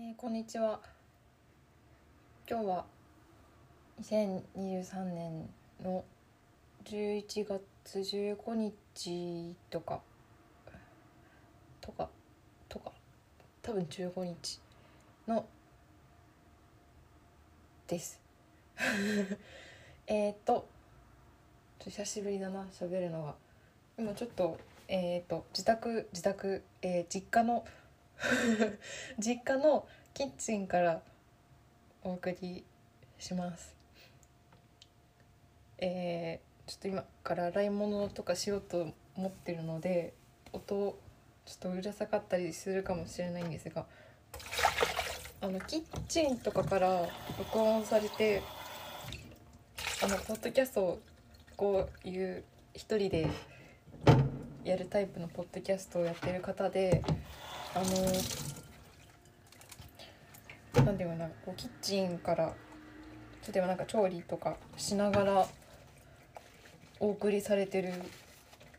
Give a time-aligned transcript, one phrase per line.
[0.00, 0.78] えーこんにちは。
[2.48, 2.84] 今日は
[4.00, 5.50] 2023年
[5.82, 6.04] の
[6.84, 10.00] 11月15日とか
[11.80, 12.08] とか
[12.68, 12.92] とか
[13.60, 14.60] 多分15日
[15.26, 15.44] の
[17.88, 18.20] です。
[20.06, 20.68] えっと
[21.80, 23.34] 久しぶりだな喋るのが。
[23.98, 27.66] 今ちょっとえっ、と自宅自宅、えー実家の
[29.18, 31.02] 実家のキッチンから
[32.02, 32.64] お送り
[33.18, 33.76] します。
[35.78, 40.12] えーちょっと今から洗い物とかしようと思ってるので
[40.52, 40.98] 音
[41.46, 43.86] ちょっとうるさかったりするかもしれないんですが
[45.40, 47.08] あのキッチンとかから
[47.38, 48.42] 録音されて
[50.04, 51.00] あのポッドキャストを
[51.56, 52.44] こういう
[52.74, 53.30] 一人で
[54.62, 57.02] やるタイプのポッドキャストをやってる方で
[57.74, 57.84] あの
[60.84, 62.54] なんていうかなこうキッチンから
[63.52, 65.46] 例えばなんか調理とかしながら
[67.00, 67.92] お送りされてる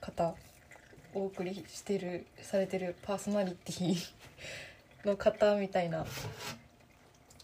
[0.01, 0.35] 方
[1.13, 3.95] お送りしてるされてるパーソナリティ
[5.05, 6.05] の方みたいな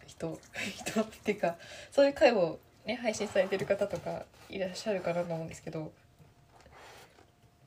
[0.06, 0.40] 人
[0.76, 1.56] 人っていうか
[1.92, 5.92] そういう回をね配信されてる方とかいらっしゃるかなと思うんですけど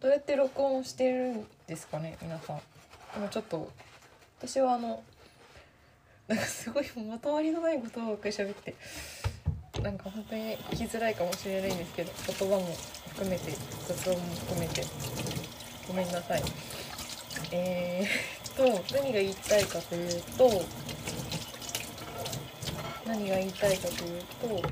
[0.01, 2.61] どうやって録音してるんですかね皆さん。
[3.17, 3.70] 今ちょっと
[4.41, 5.03] 私はあの
[6.28, 8.75] なんかすごいまとまりのないことばっかり喋って
[9.83, 12.67] なんか本当に聞きづらいかもしれないんですけど言葉も
[13.09, 13.53] 含めて
[13.87, 14.83] 雑音も含めて
[15.87, 16.42] ごめんなさい。
[17.50, 20.50] えー、っと何が言いたいかというと
[23.06, 24.69] 何が言いたいかというと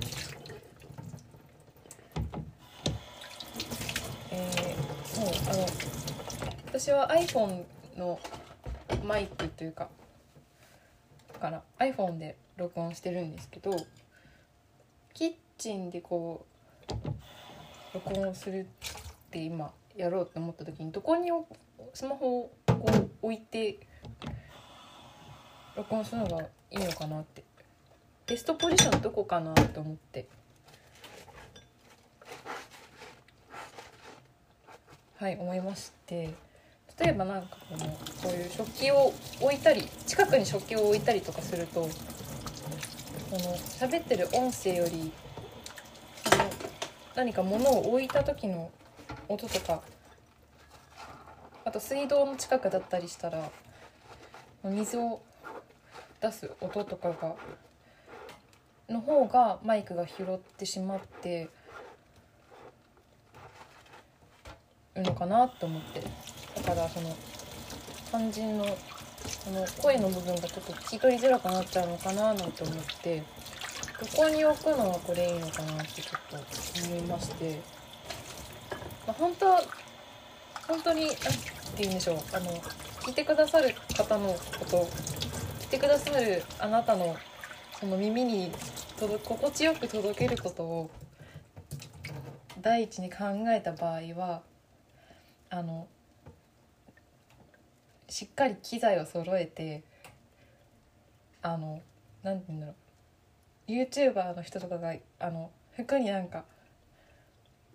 [4.30, 5.66] えー、そうあの
[6.66, 7.64] 私は iPhone
[7.96, 8.18] の
[9.04, 9.88] マイクというか
[11.32, 13.76] だから iPhone で録音してるんですけど
[15.14, 16.44] キッチンでこ
[16.88, 16.92] う
[17.94, 18.66] 録音するっ
[19.30, 21.30] て今やろうって思った時にどこに
[21.94, 23.78] スマホをこう置いて
[25.76, 27.44] 録音するのがいいのかなって。
[28.26, 30.26] ベストポジションどこかなって思って。
[35.16, 36.45] はい思いまして。
[36.98, 41.88] 例えばなんかこのこういう食器を置いたり近くに食器を置いたりとかするとこ
[43.32, 45.12] の喋ってる音声より
[46.24, 46.44] その
[47.14, 48.70] 何か物を置いた時の
[49.28, 49.82] 音とか
[51.66, 53.50] あと水道の近くだったりしたら
[54.64, 55.20] 水を
[56.20, 57.36] 出す音とかが
[58.88, 61.50] の方がマイクが拾ってしまって
[64.94, 66.35] るのかなと思って。
[66.56, 67.14] だからその
[68.10, 68.64] 肝心の
[69.44, 73.22] その声の部分がちょっと聞き取りづらくなっちゃうのかななんて思って
[73.98, 76.36] どこに置くのはこれいいのかなってちょっと
[76.86, 77.60] 思いまして、
[79.06, 79.62] まあ、本当は
[80.68, 81.20] 本当に何て
[81.78, 82.16] 言うんでしょう。
[82.32, 82.50] あの
[83.06, 84.88] 聞いてくださる方のこと
[85.60, 87.16] 聞いてくださるあなたの
[87.78, 88.50] その耳に
[88.98, 90.90] 届心地よく届けることを
[92.60, 93.16] 第一に考
[93.48, 94.42] えた場合は
[95.50, 95.86] あの
[98.16, 99.82] しっかり機材を揃えて
[101.42, 101.82] あの
[102.22, 102.72] なんて言うんだろ
[103.68, 103.70] う。
[103.70, 106.46] YouTuber の人とかがあの服になんか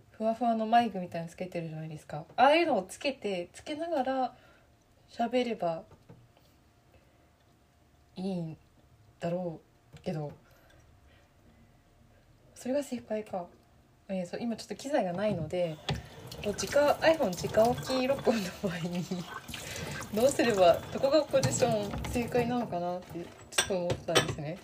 [0.09, 2.25] ふわふわのマイクみたいにつけてるじゃないですか。
[2.38, 4.34] ああいうのをつけてつけながら
[5.12, 5.84] 喋れば
[8.16, 8.57] いいん
[9.19, 9.62] だろ
[9.96, 10.31] うけど
[12.56, 13.46] それが正解か、
[14.09, 15.78] えーそう今ちょっと機材がないので
[16.44, 19.06] 直 iPhone 直置き録音の場合に
[20.14, 24.58] どうすればどこがポジション正解なのかなってちょっと思ったんですね。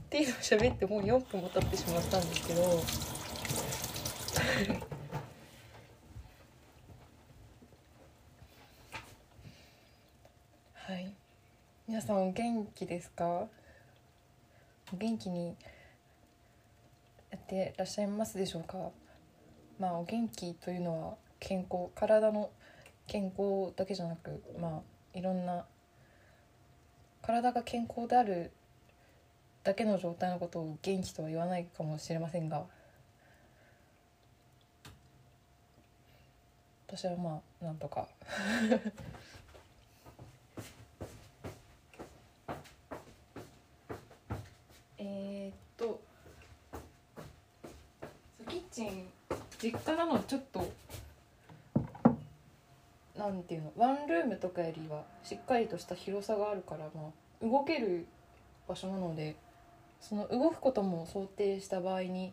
[0.00, 2.62] っていうのを喋ってもう4分も経ってしまったんですけど。
[10.74, 11.12] はい。
[11.88, 13.48] 皆さんお元気ですか？
[14.92, 15.56] お元気に
[17.30, 18.92] やってらっしゃいますでしょうか？
[19.80, 22.50] まあお元気というのは健康体の
[23.08, 24.82] 健康だけじゃなくま
[25.14, 25.64] あいろんな
[27.22, 28.52] 体が健康である
[29.64, 32.64] だけの状態のことを元気とは言わないかもしれませんが
[36.86, 38.08] 私はまあなんとか。
[44.96, 46.00] えっと
[48.48, 49.06] キッチン
[49.62, 50.72] 実家なのちょっと
[53.30, 53.72] んていうの？
[53.76, 58.06] ワンルームとかよりはしっかりとした広さがあるからまあ動ける
[58.66, 59.36] 場所なので
[60.00, 62.32] その動くことも想定した場合に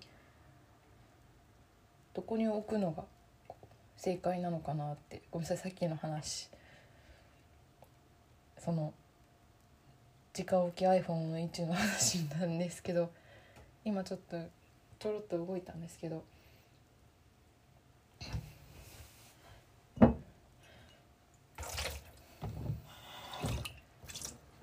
[2.13, 3.03] どこに置くのが
[3.97, 6.49] 正解なのかなってごめんなさいさっきの話。
[8.57, 8.93] その
[10.37, 13.11] 直置き iPhone の位置の話なんですけど
[13.83, 14.37] 今ちょっと
[14.97, 16.23] ちょろっと動いたんですけど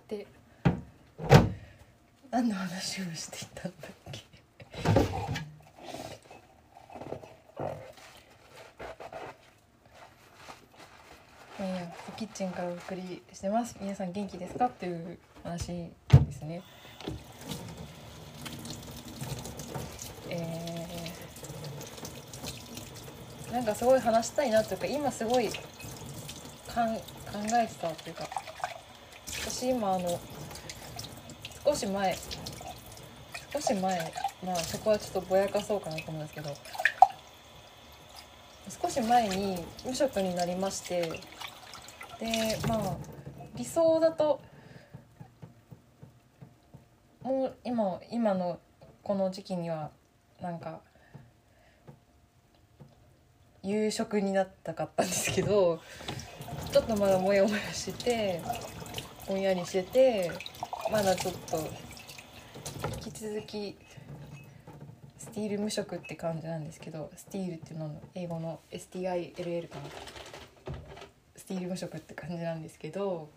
[0.09, 0.27] で
[2.43, 4.21] 何の話をしていたんだっけ？
[11.61, 13.77] えー、キッチンからお送りしてます。
[13.81, 14.67] 皆さん元気ですか？
[14.67, 15.93] っていう話で
[16.33, 16.63] すね。
[20.29, 25.49] えー、なんかすごい話したいなというか今すごい
[26.67, 27.03] かん考
[27.37, 28.25] えてたというか
[29.29, 30.19] 私今あの
[31.65, 32.17] 少し前。
[33.53, 34.13] 少し前。
[34.45, 36.55] まあそこはちょっとぼやかそうかなと思うんですけど。
[38.83, 41.21] 少し前に無職になりまして。
[42.19, 42.97] でまあ
[43.57, 44.41] 理想だと
[47.23, 48.61] もう今今の
[49.03, 49.91] この時期には
[50.41, 50.81] なんか
[53.63, 55.81] 夕食になったかったんですけど
[56.73, 58.41] ちょっとまだモヤモヤして
[59.29, 60.31] ぼんやりしてて
[60.93, 61.57] まだちょっと
[63.07, 63.79] 引き続き
[65.17, 69.85] スティール無色って感じなんですけどスティールっていうのの英語の STILL かな。
[71.35, 73.31] スティール無色って感じなんですけど、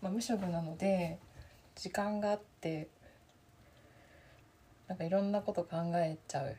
[0.00, 1.18] まあ、無色なので
[1.74, 2.86] 時間があって
[4.86, 6.52] なんかいろんなこと考えちゃう、ま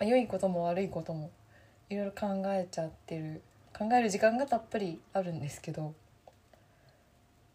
[0.00, 1.30] あ、良いことも悪いことも
[1.90, 3.42] いろいろ考えちゃってる。
[3.78, 5.94] 考える時間がたっぷりあるんですけど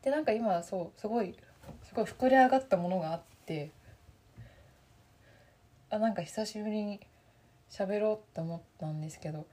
[0.04, 1.36] でなんか今そうすごい
[1.84, 3.72] すごい膨れ上がったものがあって
[5.90, 7.00] あなんか久しぶりに
[7.70, 9.46] 喋ろうって思ったんですけど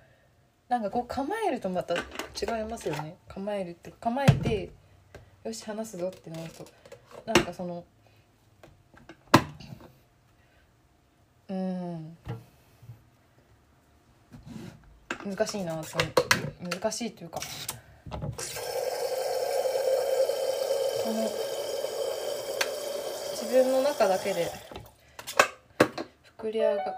[0.68, 1.98] なんかこう構えるとまた違
[2.60, 3.16] いますよね。
[3.26, 4.70] 構えるって構えて
[5.44, 6.66] よし話すぞってなると
[7.24, 7.84] なんかその
[11.48, 12.16] うん。
[15.24, 15.98] 難しいなと
[16.62, 17.40] 難しいというか
[21.08, 21.22] その
[23.32, 24.52] 自分の中だけで
[26.38, 26.94] 膨れ上が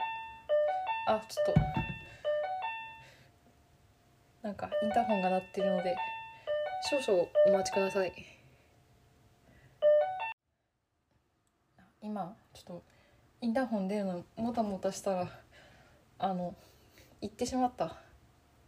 [1.06, 1.54] あちょっと
[4.42, 5.96] なんかインターホンが鳴ってるので
[6.90, 8.12] 少々お待ちください。
[12.02, 12.82] 今ちょっと
[13.40, 15.28] インターホン出るのもたもたしたら
[16.18, 16.56] あの
[17.20, 17.94] 行ってしまった。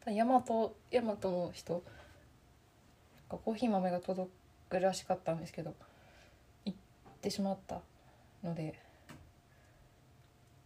[0.07, 1.83] ヤマトヤマトの人
[3.29, 4.42] コーヒー豆が届く
[4.81, 5.75] らしかったんですけど
[6.65, 6.79] 行っ
[7.21, 7.81] てしまった
[8.43, 8.75] ので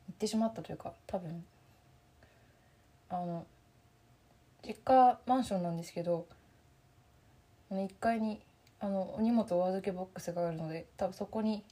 [0.08, 1.44] 行ってしまったというか多分
[3.08, 3.46] あの
[4.66, 6.26] 実家マンションなんですけど
[7.70, 8.40] 1階に
[8.80, 11.64] あのお荷物お預けボックスがあるので多分そこに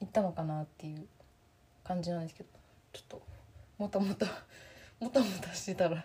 [0.00, 1.06] 行ったのかなっていう
[1.84, 2.48] 感じなんですけど
[2.92, 3.22] ちょっと
[3.78, 4.26] もたもた
[4.98, 6.04] もたもたしてたら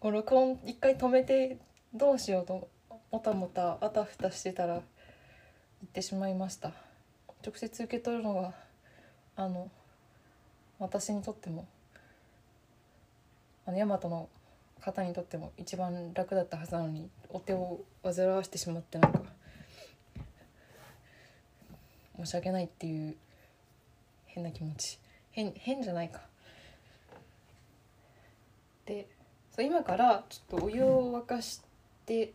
[0.00, 1.58] この録音一回止めて
[1.94, 2.68] どうしようと
[3.12, 4.82] もたもたあたふたしてたら行っ
[5.92, 6.72] てしまいました。
[7.44, 8.54] 直接受け取るのが
[9.36, 9.70] あの
[10.78, 11.66] 私にとっても
[13.66, 14.30] あの大和の
[14.80, 19.20] 方にとっても一番楽だったはずなのにお手を煩わしてしまってなんか
[22.16, 23.14] 申し訳ないっていう
[24.24, 24.98] 変な気持ち。
[25.32, 26.22] 変変じゃないか。
[28.86, 29.06] で
[29.54, 31.60] そう今からちょっとお湯を沸かし
[32.06, 32.32] て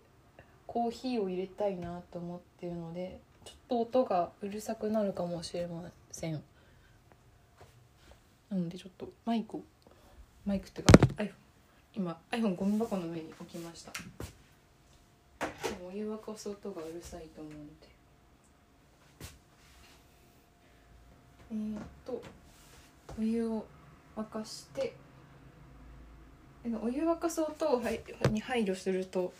[0.67, 5.81] コーヒーを入れたいなと思ってるのでちょっと音がうるさくなるかもしれま
[6.11, 6.43] せん。
[8.49, 9.61] なのでちょっとマイクを
[10.45, 11.31] マイクっていうか iPhone
[11.95, 13.91] 今 iPhone ゴミ箱の上に置きました。
[15.39, 15.47] で
[15.81, 17.97] もお湯沸かす音がうるさいと思うので。
[21.49, 22.21] えー、っと
[23.17, 23.65] お湯を
[24.17, 24.93] 沸かして
[26.81, 27.81] お湯沸かす音を
[28.29, 29.33] に配慮すると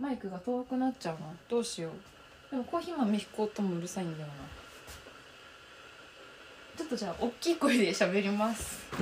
[0.00, 1.92] マイクが遠くなっちゃうなどうしよう。
[2.50, 4.34] でもコーヒー豆引く音もうるさいんだよな。
[6.74, 8.78] ちょっとじゃあ大きい声で喋ります。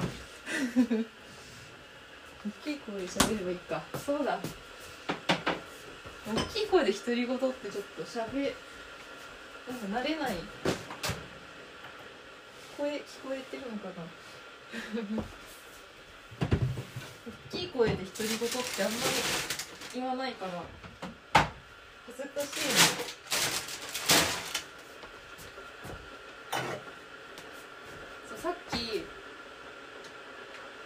[2.45, 3.81] 大きい声で喋ればいいか。
[4.05, 4.41] そうだ。
[6.27, 8.53] 大きい声で独り言ってちょっと喋
[9.69, 10.37] なんか慣れない。
[12.77, 13.95] 声聞こえてるのかな。
[17.53, 19.03] 大きい声で独り言ってあんまり
[19.95, 20.88] 言わないから
[22.19, 22.51] 恥ずかしい。
[28.33, 29.05] なさっき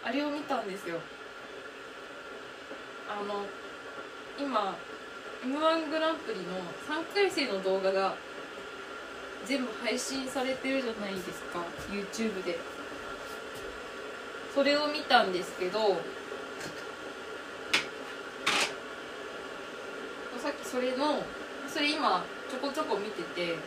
[0.03, 0.99] あれを見たんですよ。
[3.09, 3.47] あの
[4.39, 4.77] 今
[5.43, 6.45] m 1グランプリの
[6.87, 8.15] 3回戦の動画が
[9.47, 11.65] 全部配信されてるじゃないですか。
[11.89, 12.59] YouTube で。
[14.53, 15.97] それを見たんですけど
[20.37, 21.21] さっきそれの
[21.69, 23.57] それ今ちょこちょこ見てて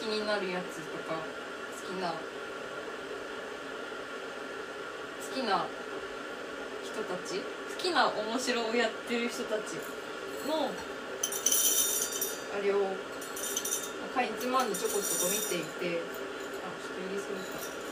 [0.00, 2.16] 気になるやつとか好きな好
[5.32, 5.64] きな
[6.82, 7.44] 人たち好
[7.78, 9.78] きな面白をやってる人たち
[10.48, 10.72] の
[12.58, 12.96] あれを
[14.12, 16.02] かいつまんでちょこちょこ見ていてあ
[16.82, 17.38] ちょっと入れすぎ
[17.78, 17.82] た。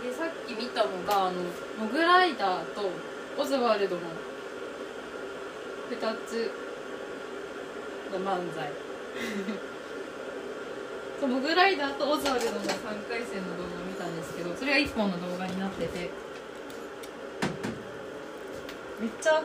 [0.00, 1.40] でさっき見たのがあの
[1.78, 2.90] モグライダーと
[3.38, 4.02] オズワルドの
[5.90, 6.52] 2つ
[8.12, 8.70] の漫才。
[11.18, 16.10] そうモグライダーとオズワルドの3回戦の動画を見たんですけどそれが1本の動画になってて。
[19.00, 19.42] めっちゃ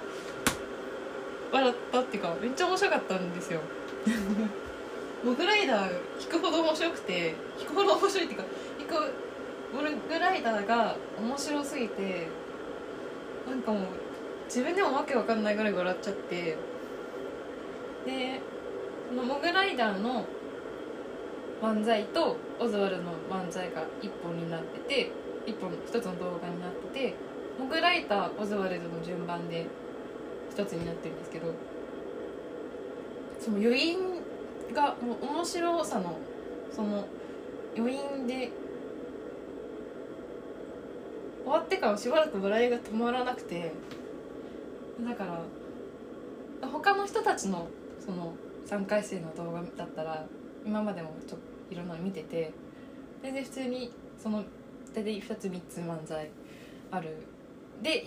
[1.50, 3.62] 笑ったっていうかめっちゃ面白かったんですよ。
[5.24, 8.46] モグライダー引くほど面白くて引くほど面白いっていうか
[9.74, 12.28] モグライダーが面白すぎて
[13.48, 13.82] なんかもう
[14.46, 16.58] 自分でもわけわかんないぐらい笑っちゃって
[18.06, 18.42] で
[19.10, 20.26] そのモグライダーの
[21.62, 25.12] 漫才とオズワルドの漫才が1本になってて
[25.48, 27.16] 1本1つの動画になってて
[27.58, 29.66] モグライダーオズワルドの順番で
[30.56, 31.54] 1つになってるんですけど
[33.40, 33.98] その余韻
[34.74, 36.18] がもう面白さの
[36.72, 37.06] その
[37.78, 38.52] 余韻で
[41.46, 43.72] 終わってからしばらく笑いが止まらなくて
[45.08, 47.68] だから他の人たちの
[48.04, 48.34] その
[48.68, 50.26] 3回生の動画だったら
[50.66, 52.52] 今までもちょっといろんなの見てて
[53.22, 54.44] 全然普通にその
[54.96, 56.30] 大体2つ3つ漫才
[56.92, 57.10] ある。
[57.82, 58.04] で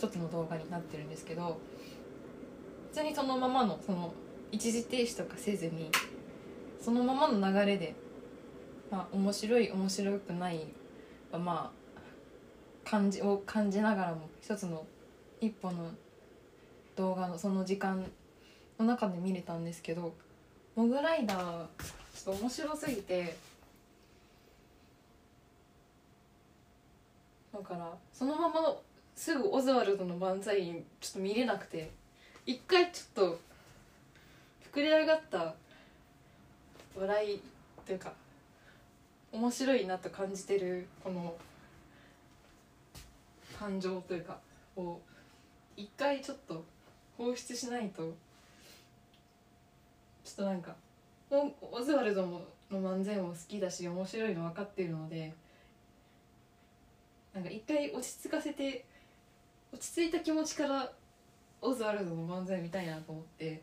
[0.00, 1.60] 1つの動画になってるんですけど
[2.90, 4.14] 普通にそのままのその
[4.50, 5.90] 一時停止とかせずに
[6.80, 7.94] そのままの流れで
[8.90, 10.66] まあ面白い面白くない
[11.30, 11.80] はまあ
[12.84, 14.84] 感じを感じながらも一つの
[15.40, 15.90] 一本の
[16.96, 18.04] 動画のその時間
[18.78, 20.14] の中で見れたんですけど
[20.76, 21.66] モグライダー
[22.14, 23.36] ちょっと面白すぎて
[27.52, 28.74] だからそのまま
[29.14, 30.56] すぐオズワルドの漫才
[31.00, 31.90] ちょっと見れなくて
[32.46, 33.40] 一回ちょっと
[34.72, 35.54] 膨れ上がった
[36.98, 37.42] 笑い
[37.84, 38.12] というか
[39.32, 41.34] 面白いなと感じてるこの
[43.60, 44.38] 感情というか
[44.74, 44.98] を
[45.76, 46.64] 一回ちょっと
[47.18, 48.14] 放出しないと
[50.24, 50.74] ちょっとなんか
[51.30, 52.40] オズワルドの
[52.72, 55.34] 漫才も好きだし面白いの分かってるので
[57.34, 58.86] なんか一回落ち着かせて
[59.72, 60.90] 落ち着いた気持ちから
[61.60, 63.60] オズワルドの漫才見たいなと思って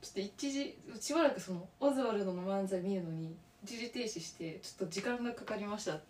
[0.00, 6.00] ちょっと一時しばらくそのオズワルドの漫才見るのに一時停止してちょっと時間がかかりましたっ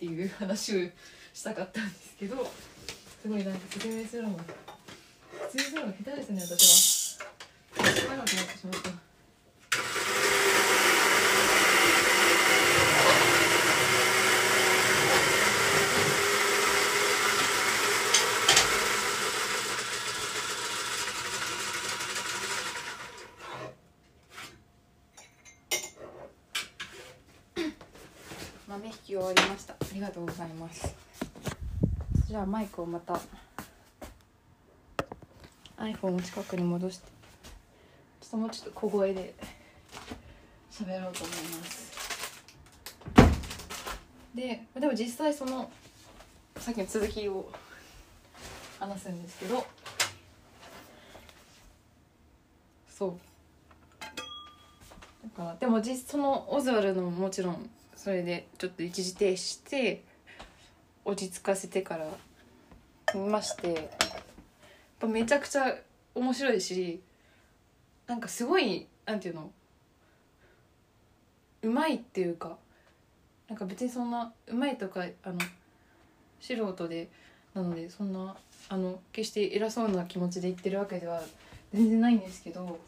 [0.00, 0.88] ていう話を
[1.34, 2.50] したかったんですけど
[3.22, 4.38] すごいなんか説明するの
[5.50, 7.28] 説明するの下手ですね私は。
[7.78, 8.90] 長くなってしまった。
[28.68, 29.74] 豆引き終わりました。
[29.74, 31.07] ありがとうございます。
[32.28, 33.18] じゃあマイクをまた。
[35.78, 37.06] iPhone を近くに戻して。
[38.20, 39.32] ちょっともうちょっと小声で。
[40.70, 41.88] 喋ろうと思います。
[44.34, 45.70] ででも実際その
[46.58, 47.50] さっきの続きを。
[48.78, 49.66] 話すんですけど。
[52.90, 53.18] そう。
[54.02, 54.08] だ
[55.34, 60.04] からでも実そのオズワルドももちろんそれでちょっと一時停止して。
[61.08, 62.06] 落ち着かせてから
[63.14, 63.86] 見ましてやっ
[65.00, 65.74] ぱめちゃくちゃ
[66.14, 67.00] 面白いし
[68.06, 69.50] なんかすごいなんていうの
[71.62, 72.58] うまいっていうか
[73.48, 75.38] なんか別にそんなうまいとかあの
[76.40, 77.08] 素人で
[77.54, 78.36] なのでそんな
[78.68, 81.22] あの決して偉そうな気持ちで言ってるわけでは
[81.72, 82.78] 全然ないんですけど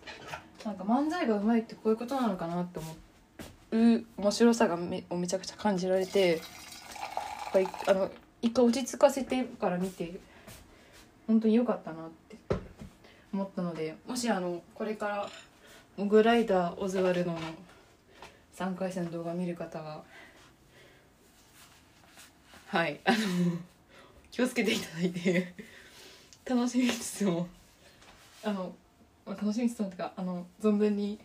[0.63, 6.43] なんか漫才がうまいってこういうことなのかなって思う面白さがめめちゃくちゃ感じられて
[7.53, 8.11] ぱりあの
[8.43, 10.19] 一回落ち着かせてから見て
[11.27, 12.37] 本当に良かったなって
[13.33, 15.29] 思ったのでもしあのこれから
[15.97, 17.39] モグライダーオズワルドの
[18.57, 20.03] 3回戦の動画見る方は
[22.67, 23.19] はいあの
[24.31, 25.55] 気をつけていただいて
[26.45, 27.49] 楽しみつつも
[28.45, 28.73] あの
[29.27, 31.19] 楽しみつつもというかあの存分に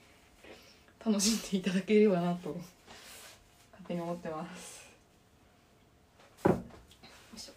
[1.06, 4.86] 楽しんでいただければなと勝手に思ってます。
[6.46, 6.58] よ
[7.36, 7.54] いしょ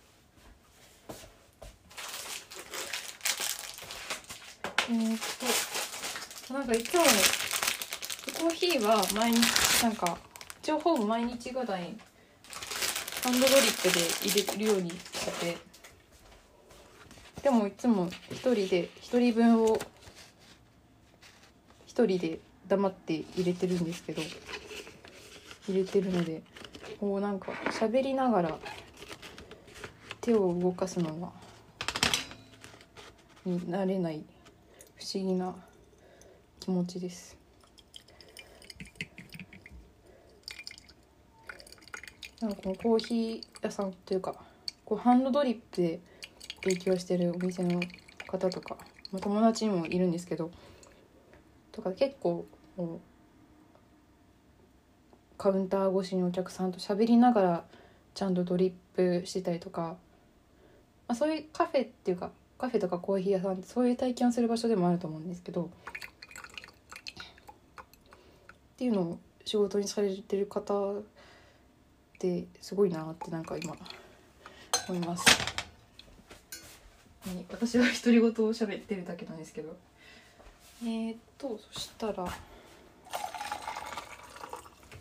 [4.89, 5.19] えー、っ
[6.49, 7.03] となんかいつも
[8.41, 10.17] コーヒーは毎日なんか
[10.63, 11.95] 一応ほぼ毎日ぐらい
[13.23, 15.69] ハンドドリップで入れるようにしてて。
[17.43, 19.79] でもいつも一人で一人分を
[21.87, 24.23] 一人で黙って入れてるんですけど。
[25.69, 26.43] 入れてるので
[26.99, 28.59] こうなんか喋りながら
[30.21, 31.31] 手を動かすのが
[33.45, 34.23] になれない。
[35.15, 35.55] 思議な
[36.61, 37.39] 気持ちです。
[42.43, 44.37] なんかこのコーヒー屋さんというか
[44.85, 46.01] こうハンドドリップで
[46.63, 47.81] 提供してるお店の
[48.27, 48.77] 方とか、
[49.11, 50.51] まあ、友達にもいるんですけど
[51.73, 52.47] とか結構
[55.37, 57.65] カウンター越しにお客さんと喋りながら
[58.15, 59.97] ちゃんとドリップしてたりとか、
[61.07, 65.69] まあ、そういうカフェっていうかカフェとかコーヒー屋さんってそういう体験をする場所でもあると思うんですけどっ
[68.77, 71.03] ていうのを仕事にされてる方っ
[72.19, 73.75] てすごいなってなんか今
[74.89, 75.25] 思います。
[77.51, 79.77] 私は独り言を喋ってるだけなんですけど
[80.83, 82.27] えー、っとそしたら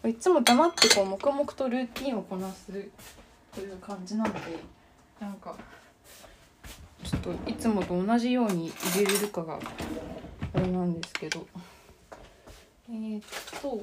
[0.10, 2.72] いつも黙ってこう黙々とルーティンをこなす
[3.54, 4.40] という感じなので
[5.22, 5.56] なんか
[7.08, 9.60] ちょっといつもと同じように入れれるかが
[10.54, 11.48] あれなんですけど。
[12.90, 13.82] えー、っと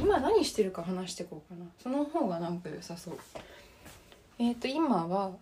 [0.00, 1.66] 今何してるか話していこうかな。
[1.82, 3.18] その方がなんか良さそう。
[4.38, 5.32] えー、っと今は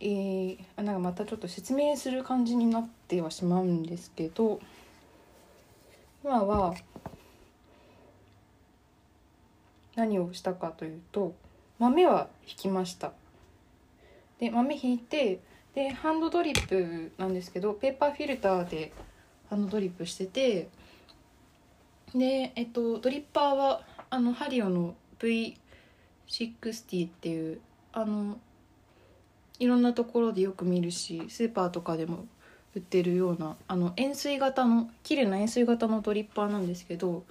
[0.00, 4.60] えー、あなんかまたちょっと説明する感じになってはしまうんですけど
[6.22, 6.74] 今は
[9.94, 11.34] 何をしたかというと
[11.78, 13.12] 豆は引きました。
[14.44, 15.40] で豆引いて
[15.74, 18.92] でハンドドリップなんですけどペーパーフィルターで
[19.48, 20.68] ハンドドリップしてて
[22.14, 23.80] でえっとドリッパーは
[24.10, 27.60] あのハリオの V60 っていう
[27.94, 28.38] あの
[29.58, 32.26] いろんなところでよく見るしスーパーとかでも
[32.74, 37.24] 売ってるようなあの円錐型の綺麗な円錐型のドリッパーなんですけど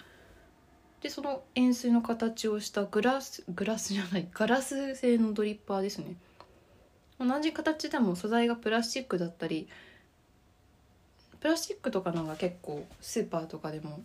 [1.02, 6.16] でその円錐の形をしたグラスグラスじゃないガラス製のドリッパーですね。
[7.20, 9.68] 同じ形でも素材がプラスチックだったり
[11.40, 14.02] プラスチックとかのが結構スーパーとかでも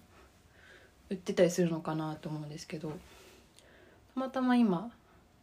[1.11, 2.91] 売ってたりするのかなと思うんですけど
[4.15, 4.91] たまたま今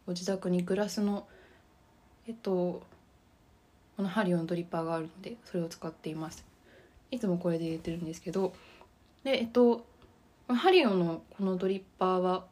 [0.06, 1.26] ご自宅にグラスの
[2.28, 2.82] えっと
[3.96, 6.44] このハリオのドリッパーがあるのでそれを使っています。
[7.10, 8.52] いつもこれで入れてるんですけど
[9.24, 9.86] でえっと
[10.48, 12.44] ハリオのこのドリッパーは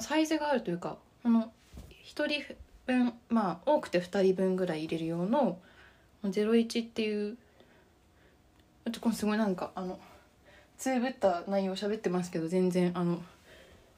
[0.00, 1.52] サイズがあるというかこの
[2.04, 2.54] 1人
[2.86, 5.58] 分まあ多くて2人分ぐらい入れる用の
[6.22, 7.36] 01っていう
[8.84, 9.98] ちょっとすごいなんかあの
[10.78, 13.22] つぶった内容を喋ってますけど全然あの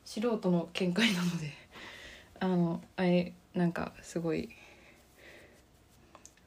[0.04, 1.52] 素人の見解なので
[2.40, 4.48] あのあれなんかすごい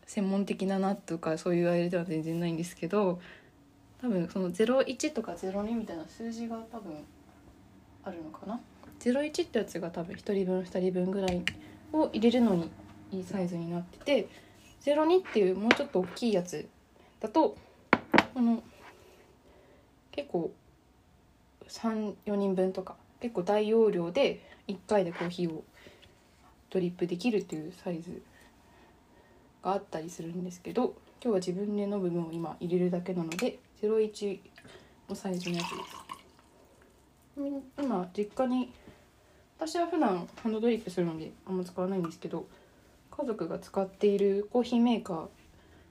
[0.08, 3.22] 専門的だなとかそういうあれでは全然ないんですけど
[4.02, 6.94] 多分その01とか02みたいな数字が多分
[8.04, 8.60] あるのかな
[9.00, 11.44] ？01ってやつが多分1人分2人分ぐらい
[11.94, 12.70] を入れるのに
[13.12, 14.28] いいサイズになってて
[14.86, 16.68] 02っていうもうちょっと大きいやつ
[17.20, 17.58] だと
[18.34, 18.64] この
[20.12, 20.52] 結構
[21.68, 25.64] 34人分とか結構大容量で1回でコーヒーを
[26.70, 28.22] ドリップできるっていうサイズ
[29.64, 34.40] があったりするんですけど今日は自分での部分を今入れるだけなので01
[35.10, 36.02] のサイズのやつです。
[37.78, 38.74] 今実家に
[39.62, 42.48] 私は普段ハンドドリップするのであんま使わないんですけど
[43.12, 45.18] 家族が使っているコーヒーメーカー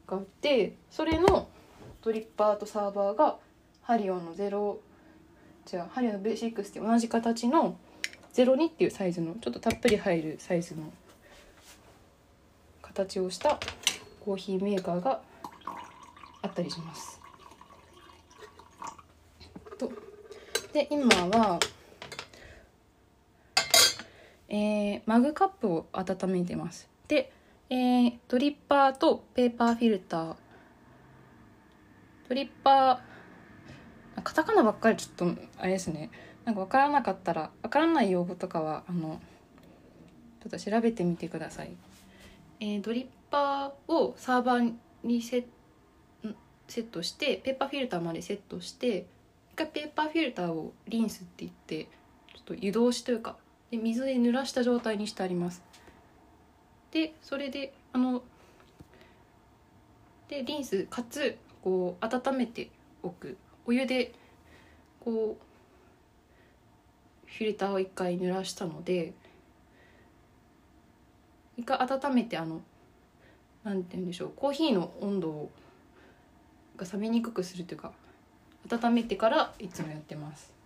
[0.08, 1.46] があってそれの
[2.02, 3.36] ドリッパーとサーバーが
[3.82, 4.78] ハリオンの0
[5.72, 7.76] 違うハリオンの V6 って同じ形の
[8.34, 10.92] 02っていうサイズのちょっとたっぷり入るサイズの
[12.82, 13.60] 形をした
[14.18, 15.20] コーヒーメーカーが
[16.42, 17.20] あったりします。
[19.78, 19.92] と
[20.72, 21.60] で今は
[24.50, 26.90] えーマグカップを温めてます。
[27.08, 27.32] で、
[27.70, 30.36] えードリッパーとペーパーフィルター。
[32.28, 36.10] ドリッパーカタカナばっかりちょっとあれですね。
[36.44, 39.20] なんか分からなかったら分からない用語とかはあの
[40.42, 41.70] ちょっと調べてみてください、
[42.60, 44.72] えードリッパーをサーバー
[45.04, 45.44] にセ
[46.68, 49.06] ットしてペーパーフィルターまでセットして
[49.52, 51.84] 一回ペーパーフィルターをリンスって言って
[52.34, 53.36] ちょっと湯通しというか
[53.70, 55.62] で水で濡らした状態にしてあります。
[56.90, 58.22] でそれであの
[60.28, 62.70] でリンスかつこう温めて
[63.02, 63.36] おく。
[63.66, 64.12] お湯で
[65.00, 65.50] こう
[67.26, 69.12] フィルターを一回濡らしたので
[71.56, 72.62] 一回温めてあの
[73.62, 75.50] なんて言うんでしょうコーヒーの温度
[76.76, 77.92] が冷めにくくするというか
[78.70, 80.59] 温めてからいつもやってます。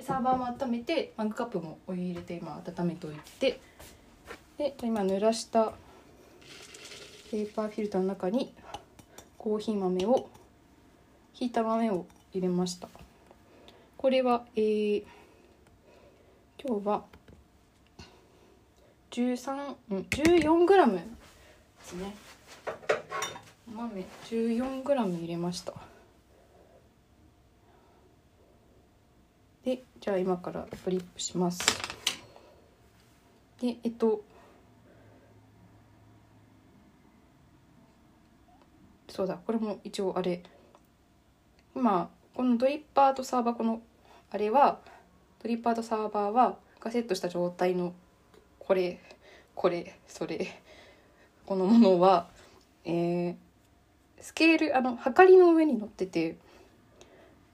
[0.00, 3.60] サーバーも温めてマグカップもお湯入れて今温めておいて。
[4.58, 5.72] で今濡らした
[7.30, 8.54] ペーパーフィルターの中に
[9.38, 10.28] コーヒー豆を
[11.32, 12.88] ひいた豆を入れました。
[13.96, 15.04] これはえー、
[16.64, 17.04] 今日は
[19.10, 21.02] 13うん14グラムで
[21.82, 22.14] すね。
[23.74, 25.72] 豆14グラム入れました
[29.64, 31.64] でじゃあ今からドリップします。
[33.60, 34.24] でえっと
[39.08, 40.42] そうだこれも一応あれ。
[41.76, 43.80] 今このドリッパーとサーバーこの
[44.32, 44.80] あれは
[45.40, 47.94] ドリッパーとサーバーはがセットした状態の
[48.58, 48.98] これ
[49.54, 50.60] これそれ
[51.46, 52.26] このものは
[52.84, 53.34] えー、
[54.20, 56.38] スケールあの測りの上に乗ってて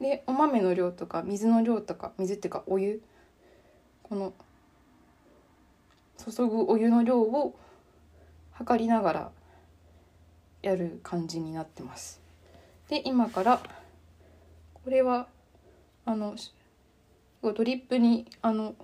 [0.00, 3.02] でお豆の量とか水の量とか水っていうかお湯
[4.02, 4.32] この
[6.18, 7.58] 注ぐお湯の量を
[8.52, 9.30] 測りながら
[10.62, 12.20] やる感じになってます。
[12.88, 13.60] で今から
[14.74, 15.28] これは
[16.04, 16.34] あの
[17.42, 18.74] ドリップにあの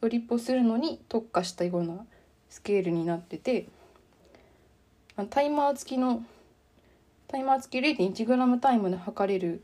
[0.00, 2.04] ドリップをするのに特化したような
[2.48, 3.68] スケールになってて
[5.30, 6.24] タイマー付きの
[7.28, 9.62] タイマー付き 0.1g タイムで測れる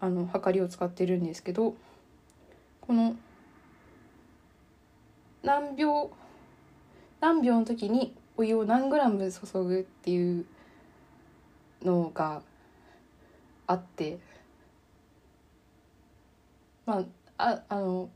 [0.00, 1.74] あの測りを使ってるんですけど
[2.80, 3.16] この
[5.42, 6.10] 何秒
[7.20, 10.46] 何秒の時にお湯を何グラム注ぐっていう
[11.84, 12.42] のが
[13.66, 14.18] あって
[16.86, 17.04] まあ
[17.38, 18.08] ああの、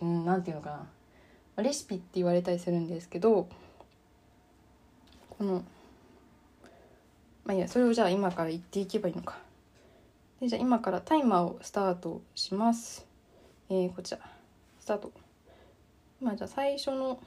[0.00, 0.86] うん、なんていうのか
[1.56, 1.62] な。
[1.62, 3.48] レシピって言われたりするんですけど
[5.30, 5.64] この
[7.48, 9.38] まあいいやそれをじゃあ今から言っていけばいいのか。
[10.38, 13.06] でじゃあ今からタイマーをスタートします。
[13.70, 14.20] えー、こちら。
[14.78, 15.10] スタート。
[16.20, 17.18] まあじゃあ最初の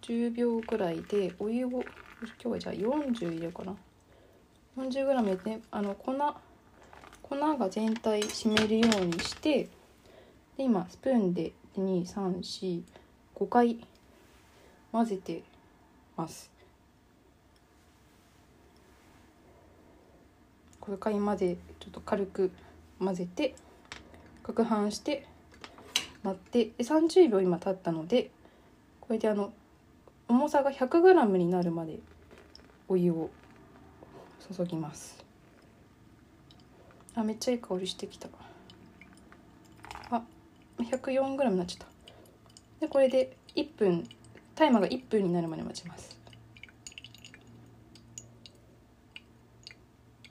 [0.00, 1.82] 10秒くらいでお湯を今
[2.38, 3.76] 日はじゃあ40入れようかな。
[4.78, 6.14] 40g 入れてあの粉
[7.22, 9.64] 粉が全体湿るようにして
[10.56, 12.82] で今スプーンで2345
[13.50, 13.86] 回
[14.92, 15.42] 混ぜて
[16.16, 16.53] ます。
[20.88, 22.50] 5回までちょっと軽く
[22.98, 23.54] 混ぜて
[24.42, 25.26] 攪拌して
[26.22, 28.30] 待ってで30秒今経ったので
[29.00, 29.52] これであの
[30.28, 31.98] 重さが 100g になるまで
[32.88, 33.30] お湯を
[34.56, 35.22] 注ぎます。
[37.14, 38.28] あめっちゃいい香りしてきた。
[40.10, 40.22] あ
[40.78, 41.86] 104g になっちゃった。
[42.80, 44.08] でこれで1分
[44.54, 46.18] タイマーが1分になるまで待ちます。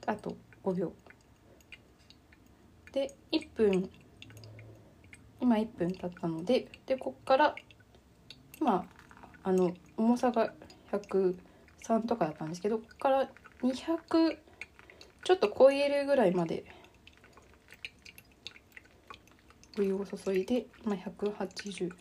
[0.05, 0.93] あと5秒。
[2.91, 3.89] で1分。
[5.43, 7.53] 今1分経ったのででこっから
[8.61, 8.85] 今
[9.43, 10.53] あの重さが
[10.89, 13.29] 103とかだったんですけどここから
[13.61, 14.37] 200
[15.25, 16.63] ちょっと超えるぐらいまで
[19.77, 21.93] お湯を注いで今180ちょっ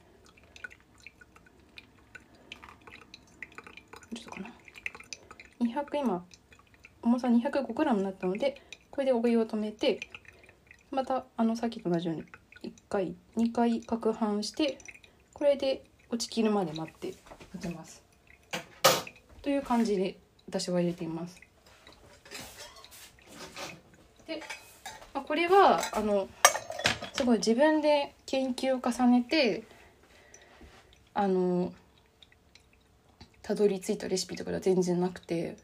[4.24, 4.52] とかな。
[5.60, 6.24] 200今
[7.02, 8.60] 重さ 205g になったので
[8.90, 10.00] これでお湯を止めて
[10.90, 12.24] またあのさっきと同じように
[12.62, 14.78] 1回2回攪拌して
[15.32, 17.14] これで落ちきるまで待って
[17.54, 18.02] 待てます。
[19.40, 21.40] という感じで私は入れています。
[24.26, 24.40] で、
[25.14, 26.28] まあ、これはあの
[27.14, 29.64] すごい自分で研究を重ねて
[31.14, 31.72] あの
[33.42, 35.56] たどり着いたレシピとかでは全然なくて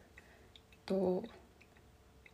[0.89, 1.23] と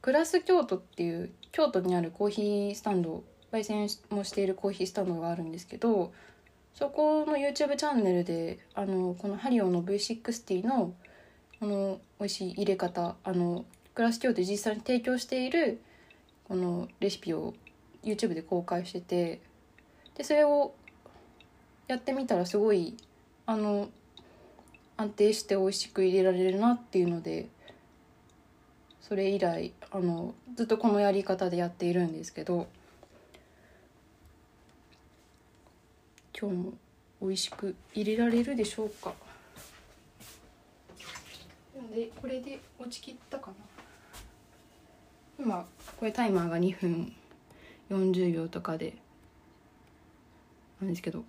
[0.01, 6.13] グラス京都っていう京都にあるコーヒースタンド焙煎もしているコーヒースタンドがあるんですけど
[6.75, 10.95] そこの YouTube チャンネルであのこのハリオの V60 の
[11.61, 13.65] あの美味しい入れ方あの
[13.95, 15.81] クラス教で実際に提供している
[16.49, 17.55] このレシピを
[18.03, 19.41] YouTube で公開してて
[20.17, 20.75] でそれを
[21.87, 22.97] やってみたらすごい
[23.47, 23.89] あの
[24.97, 27.49] 安定して美味しく入れられるなっていうので
[29.07, 32.67] それ以来あのずっとこのやり方でやっているんですけど
[36.35, 36.73] 今日も
[37.21, 39.13] 美味しく入れられるでしょうか？
[41.95, 43.57] でこれで落ちきったかな。
[45.39, 45.67] 今
[45.99, 47.13] これタイマーが2分
[47.91, 48.95] 40秒とかで
[50.81, 51.25] なんですけど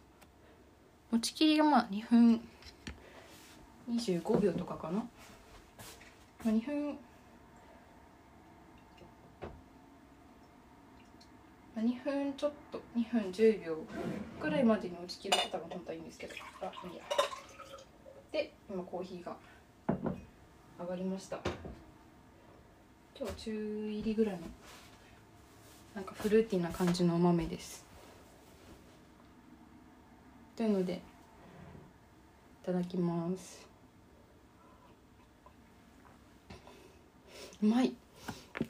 [1.11, 2.39] 持ちきりがまあ2分
[3.89, 5.05] 25秒とかかな、ま
[6.45, 6.95] あ、2分まあ
[11.77, 13.77] 2分ちょっと2分10秒
[14.39, 16.33] くらいまでに落ちきれてたら本当はいいんですけど。
[16.61, 17.03] あいいや。
[18.31, 19.35] で今コーヒーが
[20.79, 21.39] 上がりました。
[23.17, 24.41] 今日中入りぐらいの
[25.95, 27.85] なんかフルーティーな感じのお豆です。
[30.55, 30.99] というのでい
[32.65, 33.67] ただきます。
[37.61, 37.87] うまい。
[37.87, 37.93] い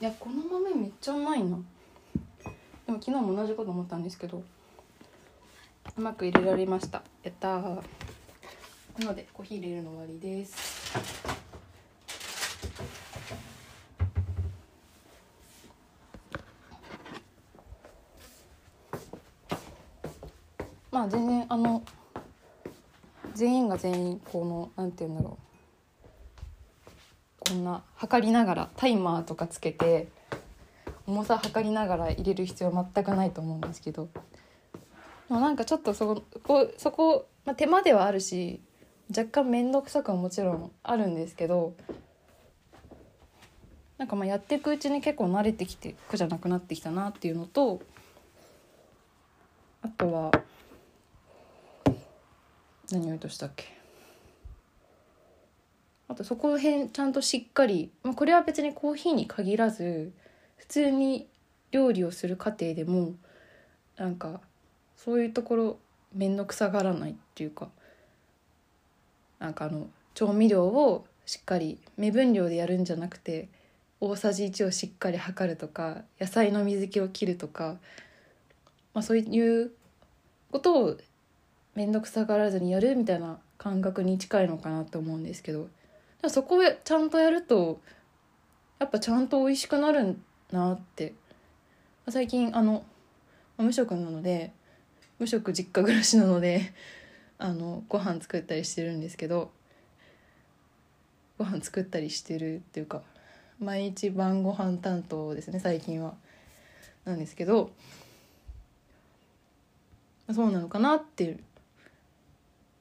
[0.00, 1.56] やこの豆めっちゃうまいな。
[2.86, 4.44] でも昨日も同じこと思ったんですけど
[5.96, 7.02] うまく入れられました。
[7.22, 7.82] やったな
[9.00, 10.96] のでコーヒー入れるの終わりです。
[20.90, 21.82] まあ全然あの
[23.34, 25.38] 全員が全員このなんて言うんだろ
[27.44, 27.50] う。
[27.50, 30.08] こんな測りながらタイマーとかつけて
[31.06, 34.08] 重さ測りながら入れる必要は全くないと思うんですけど。
[35.28, 38.60] まあなんかちょっとそこそこ、まあ、手間ではあるし
[39.10, 41.74] 若干面倒くさくはもちろんあるんですけど
[43.98, 47.80] なんかまあやっていくうちに結構慣れてきて苦じゃなくなってきたなっていうのと
[49.82, 50.30] あとは
[52.90, 53.76] 何を言うとしたっけ。
[56.08, 60.12] あとそこら辺ちゃんとしっかり、まあ、これは別にコーヒーに限らず
[60.56, 61.26] 普通に
[61.70, 63.14] 料理をする過程でも
[63.96, 64.40] なんか
[64.96, 65.78] そういうところ
[66.14, 67.68] 面倒くさがらないっていうか
[69.38, 73.48] なんかあの調味料をしっかり目分量でやるんじゃなくて
[74.00, 77.76] 大さじ1をしっかり測るとか野菜の水気を切るとか、
[78.94, 79.72] まあ、そういう
[80.52, 80.96] ことを
[81.74, 85.68] 面倒くさがらずにやるみたいな感覚に近いのかなと思うんですけど
[86.28, 87.80] そこをちゃんとやると
[88.78, 91.14] やっぱちゃんと美味しくなるんなって。
[92.08, 92.84] 最近あの
[93.58, 94.52] 無職なので
[95.18, 96.72] 無職実家暮らしなので
[97.36, 99.50] あのご飯作ったりしてるんですけど
[101.36, 103.02] ご飯作ったりしてるっていうか
[103.58, 106.14] 毎日晩ご飯担当ですね最近は。
[107.04, 107.70] なんですけど
[110.32, 111.38] そうなのかなって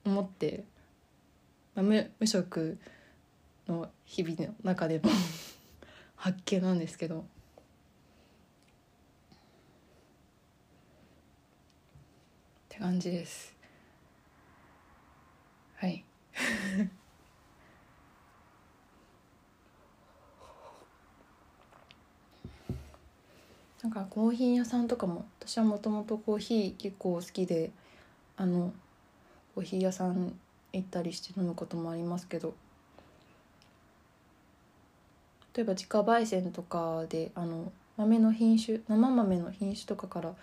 [0.03, 0.63] 思って、
[1.75, 2.79] まあ、無無職
[3.67, 5.09] の日々の中での
[6.15, 7.25] 発見なんですけど。
[12.75, 13.55] って感じです。
[15.77, 16.03] はい。
[23.81, 27.71] なんかコーヒー屋さんとかも私はもともとコーヒー結構好きで
[28.35, 28.73] あの
[29.53, 30.33] コーヒー屋さん
[30.73, 32.53] 行ったりして飲むこともありますけど。
[35.53, 40.35] 例えば自家焙煎とかであの豆の品種生豆の品種とかから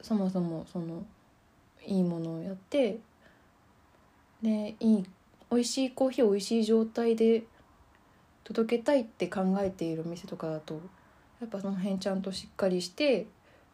[0.00, 1.04] そもそもその
[1.86, 2.98] いいものをやって
[4.42, 5.04] でいい
[5.50, 7.44] 美味しいコーヒーを美味しい状態で
[8.44, 10.80] 届けたいって考えているお店とかだと
[11.40, 13.26] やっぱその辺ちゃんとしっかりして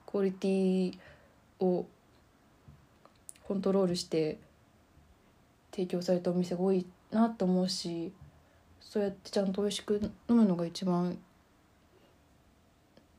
[0.07, 0.99] クオリティ
[1.61, 1.87] を
[3.47, 4.39] コントロールして
[5.71, 8.13] 提供されたお店が多いなと思うし
[8.81, 11.19] そうやってちゃんと美味しく飲むのが一番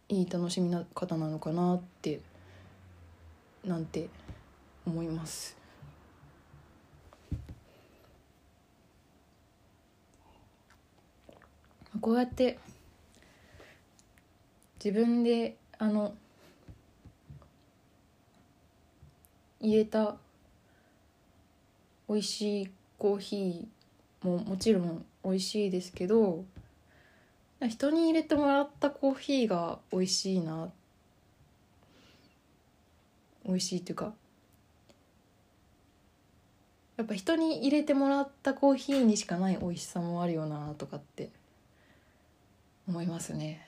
[0.10, 2.20] いい楽しみな方なのかなって
[3.66, 4.10] なんて
[4.86, 5.56] 思います。
[12.02, 12.60] こうやって
[14.84, 16.16] 自分であの
[19.62, 20.18] 入れた
[22.10, 26.44] 美味しいコーヒーももちろん美味しいですけど
[27.70, 30.70] 人に入れてもらったコーヒーが美味しいな
[33.46, 34.14] 美味しいっていうか
[36.98, 41.30] やっぱ人に入れてもらったコーヒーにしかない美味しさもあるよなとかって
[42.88, 43.66] 思いますね。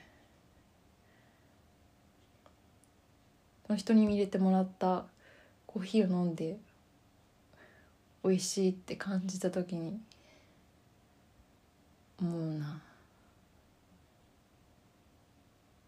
[3.76, 5.04] 人に入れてもらった
[5.66, 6.56] コーヒーを飲んで
[8.22, 9.98] 美味しいって感じた時に
[12.20, 12.80] 思うな。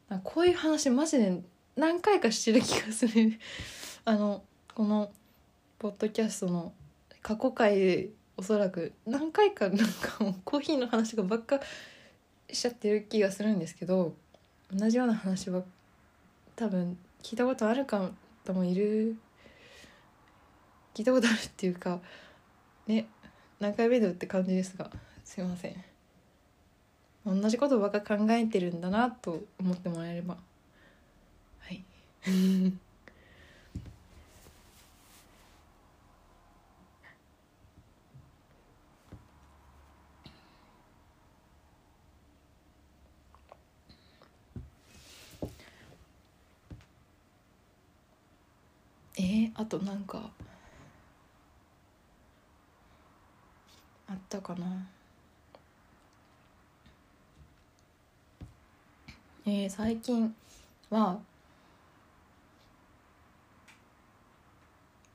[0.08, 1.40] なこういう話マジで
[1.76, 3.38] 何回かしてる気がする。
[4.04, 4.42] あの
[4.74, 5.12] この
[5.78, 6.72] ポッドキャストの
[7.22, 11.60] 過去回でおそらく何回かなんかもうコーヒーの話がばっか
[12.50, 14.14] しちゃってる気がするんですけど
[14.72, 15.62] 同じような話は
[16.56, 18.10] 多分聞いたことある方
[18.52, 19.16] もいる。
[20.94, 22.00] 聞いたことあるっていうか
[22.88, 23.06] ね
[23.60, 24.90] 何回目だって感じですが
[25.24, 25.84] すいません。
[27.26, 30.38] 同じことばっか考えてるんだなと思ってもらえれば。
[31.60, 31.84] はい。
[49.20, 50.30] えー、あとなんか
[54.06, 54.86] あったかな？
[59.44, 60.32] えー、最近
[60.90, 61.18] は、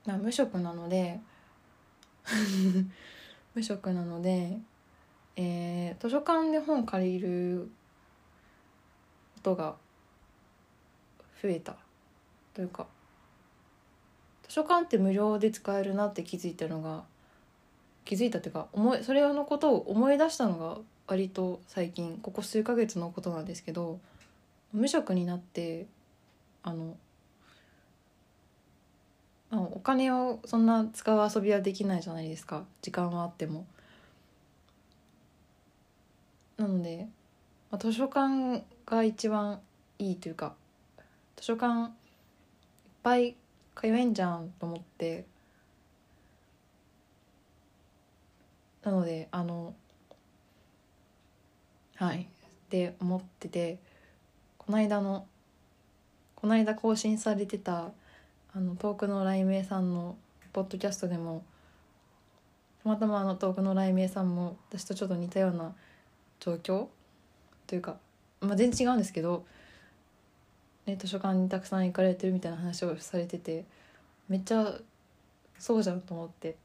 [0.04, 1.18] まあ、無職なので
[3.54, 4.58] 無職なので、
[5.36, 7.70] えー、図書館で本借りる
[9.36, 9.76] ことが
[11.40, 11.76] 増えた
[12.52, 12.86] というか
[14.54, 17.02] 図書館って無料で使えるなって気づいたのが
[18.04, 23.98] 気づいたっていうか思いそれのことを思い出したのが割と最近ここ数ヶ月のことなんですけど
[24.72, 25.86] 無職になって
[26.62, 26.94] あの
[29.50, 33.66] お金をそんな使う遊びはできないじゃないですか時間はあっても。
[36.58, 37.08] なので、
[37.72, 39.58] まあ、図書館が一番
[39.98, 40.54] いいというか
[41.34, 41.90] 図書館いっ
[43.02, 43.34] ぱい
[43.74, 45.24] 通えんじゃんと思って。
[48.82, 49.74] なのであの
[51.96, 52.22] はい。
[52.64, 53.78] って思ってて
[54.58, 55.26] この間の
[56.34, 57.92] この間更新されてた
[58.54, 60.16] あの遠くの雷鳴さんの
[60.52, 61.44] ポッドキャストでも
[62.82, 65.74] たまたまあの遠くの雷鳴さんも私とちょっと似たような
[66.40, 66.86] 状況
[67.66, 67.96] というか、
[68.40, 69.46] まあ、全然違うんですけど、
[70.86, 73.64] ね、図書館にたくさん行かれてるみたいな話をされてて
[74.28, 74.74] めっちゃ
[75.58, 76.56] そうじゃんと思って。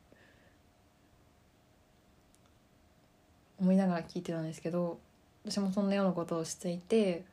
[3.59, 4.99] 思いながら聞いてたんですけど
[5.45, 7.23] 私もそんなようなことをしていて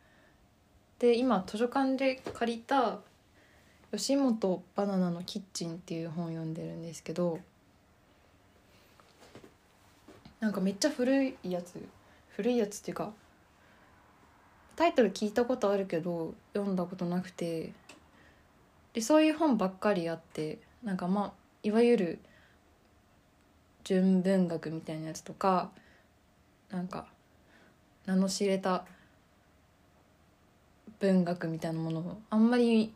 [0.98, 2.98] で今図書館で借りた
[3.92, 7.38] 吉本バナナのキッチンっていう本を読んでるんですけど
[10.40, 11.82] なんかめっちゃ古いやつ
[12.30, 13.12] 古いやつっていうか
[14.76, 17.72] タイトル聞いたことあるけど読んだことなくて。
[18.96, 22.18] でそういう本ばっかりあってなんかまあいわゆる
[23.84, 25.70] 純文学みたいなやつとか
[26.70, 27.06] なんか
[28.06, 28.86] 名の知れた
[30.98, 32.94] 文学みたいなものをあんまり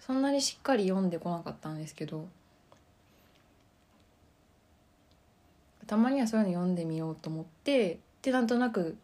[0.00, 2.26] そんなにしっかり読んでこなかったんですけど
[5.86, 8.96] たまにはそういうの読んでみようと思ってでなんとなく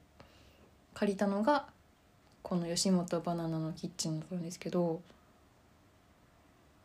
[1.01, 1.65] 借りたのが
[2.43, 5.01] この吉本バナナのキッチンだったんですけど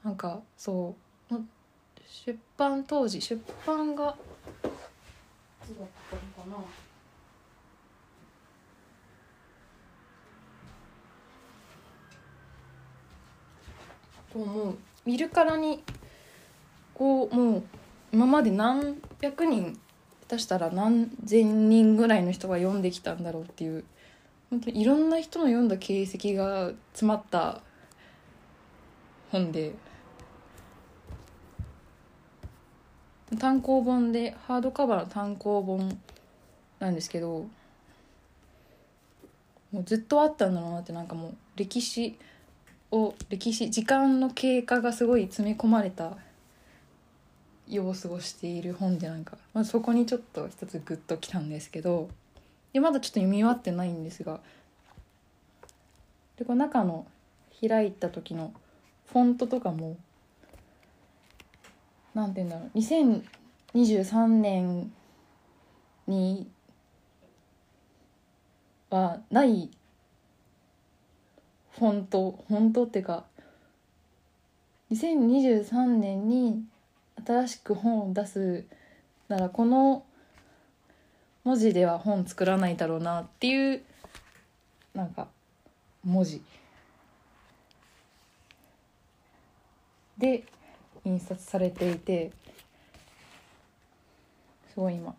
[0.06, 0.95] なんかそ
[1.30, 1.36] う
[2.25, 4.15] 出版当時出版が
[4.63, 4.67] い
[5.67, 6.63] つだったのかな。
[14.34, 15.84] こうもう見るからに
[16.93, 17.63] こうもう
[18.13, 19.78] 今まで何百人
[20.30, 23.84] 下手したら何千人ぐらいの人が読んできたんだろうっていう
[24.56, 27.60] 本当にいろんな人の読んだ形跡が詰まった
[29.30, 29.74] 本で
[33.38, 35.99] 単行本でハードカバーの単行本
[36.80, 37.47] なんですけど
[39.74, 42.18] もうずっとあったんだろうなってなんかもう歴史
[42.91, 46.16] を歴史時間の経過がすごい詰め込まれた
[47.68, 52.08] 様子をしている本でなんか、まあ、そこにちょっと一つグッときたんですけど
[52.76, 54.41] でまだちょっと読み終わってないんですが。
[56.36, 57.07] でこの中の
[57.65, 58.51] 開いた時の
[59.07, 59.95] フォントとかも
[62.13, 62.78] なんて言うんだろう。
[63.73, 64.91] 2023年
[66.05, 66.51] に
[68.89, 69.71] はない
[71.80, 73.23] フォントフォントっていうか
[74.91, 76.65] 2023年に
[77.26, 78.65] 新しく本を出す
[79.30, 80.03] ならこの
[81.45, 83.81] 文字では本作らないだろうなっていう
[84.95, 85.27] なんか
[86.03, 86.41] 文字。
[90.17, 90.43] で
[91.03, 92.31] 印刷されていて
[94.73, 95.13] すごい今。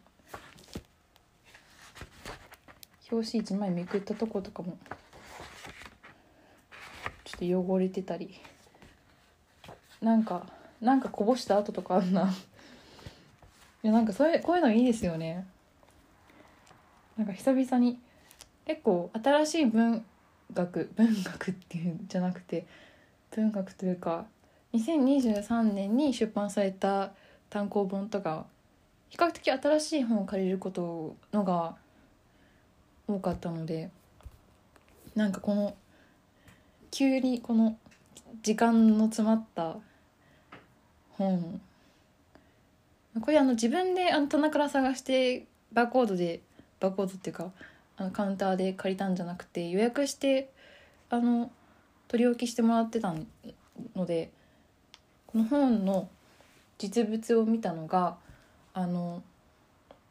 [3.12, 4.76] 表紙一枚めくったとことかも
[7.22, 8.34] ちょっと汚れてたり。
[10.02, 10.44] なんか
[10.80, 12.34] なんかこぼした跡とかあんな。
[13.84, 15.46] いやなんかそれこういうのいいですよね。
[17.16, 17.98] なんか久々に
[18.66, 20.04] 結構新しい文
[20.52, 22.66] 学文学っていうんじゃなくて
[23.34, 24.26] 文学というか
[24.74, 27.12] 2023年に出版された
[27.48, 28.46] 単行本とか
[29.08, 31.76] 比較的新しい本を借りることのが
[33.08, 33.90] 多かったので
[35.14, 35.74] なんかこの
[36.90, 37.78] 急にこの
[38.42, 39.76] 時間の詰まった
[41.12, 41.60] 本
[43.20, 46.40] これあの自分であの棚から探してバーコードで
[46.80, 47.50] バーコードっていうか
[47.96, 50.50] あのカウンターで借りたんじゃなくて予約して
[51.08, 51.50] あの
[52.08, 53.14] 取り置きしてもらってた
[53.94, 54.30] ので
[55.26, 56.08] この本の
[56.78, 58.16] 実物を見たのが
[58.74, 59.22] あの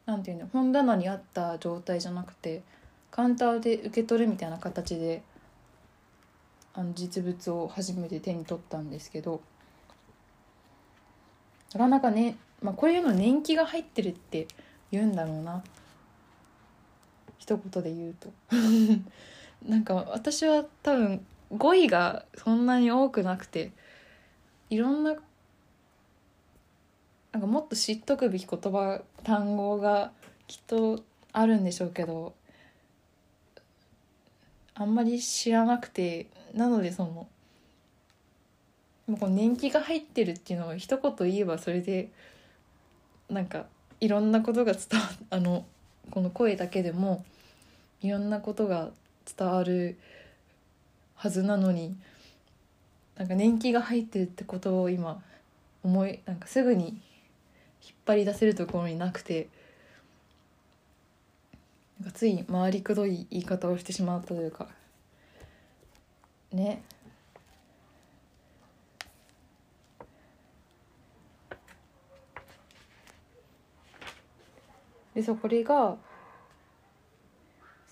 [0.04, 2.62] なんていうの本棚にあった状態じゃなくて
[3.10, 5.22] カウンターで受け取るみたいな形で
[6.74, 9.40] あの実物を初めて手に取ったんですけど
[11.72, 14.46] なかなかね、まあ、こういうの年季が入ってるって
[14.90, 15.62] 言うんだろうな。
[17.46, 18.32] 一言で言うと。
[19.64, 21.24] なんか私は多分
[21.56, 23.70] 語彙がそんなに多くなくて
[24.68, 25.14] いろんな
[27.32, 30.10] なんかもっと知っとくべき言葉単語が
[30.46, 32.34] きっとあるんでしょうけど
[34.74, 37.28] あんまり知らなくてなのでその
[39.06, 42.10] もうこの年季が入ってるっていうのを一言言えばそれで
[43.30, 43.66] なんか
[44.00, 45.64] いろんなことが伝わあの
[46.10, 47.24] この声だけでも
[48.02, 48.90] いろんなことが
[49.36, 49.98] 伝わる
[51.14, 51.96] はずなのに
[53.16, 55.22] なんか年季が入ってるってことを今
[55.82, 56.88] 思いなんかすぐに
[57.82, 59.48] 引っ張り出せるところになくて
[62.00, 64.68] なんかつい回りくどい言い方をしてしまったというか
[66.52, 66.82] ね。
[75.14, 75.96] でそうこれが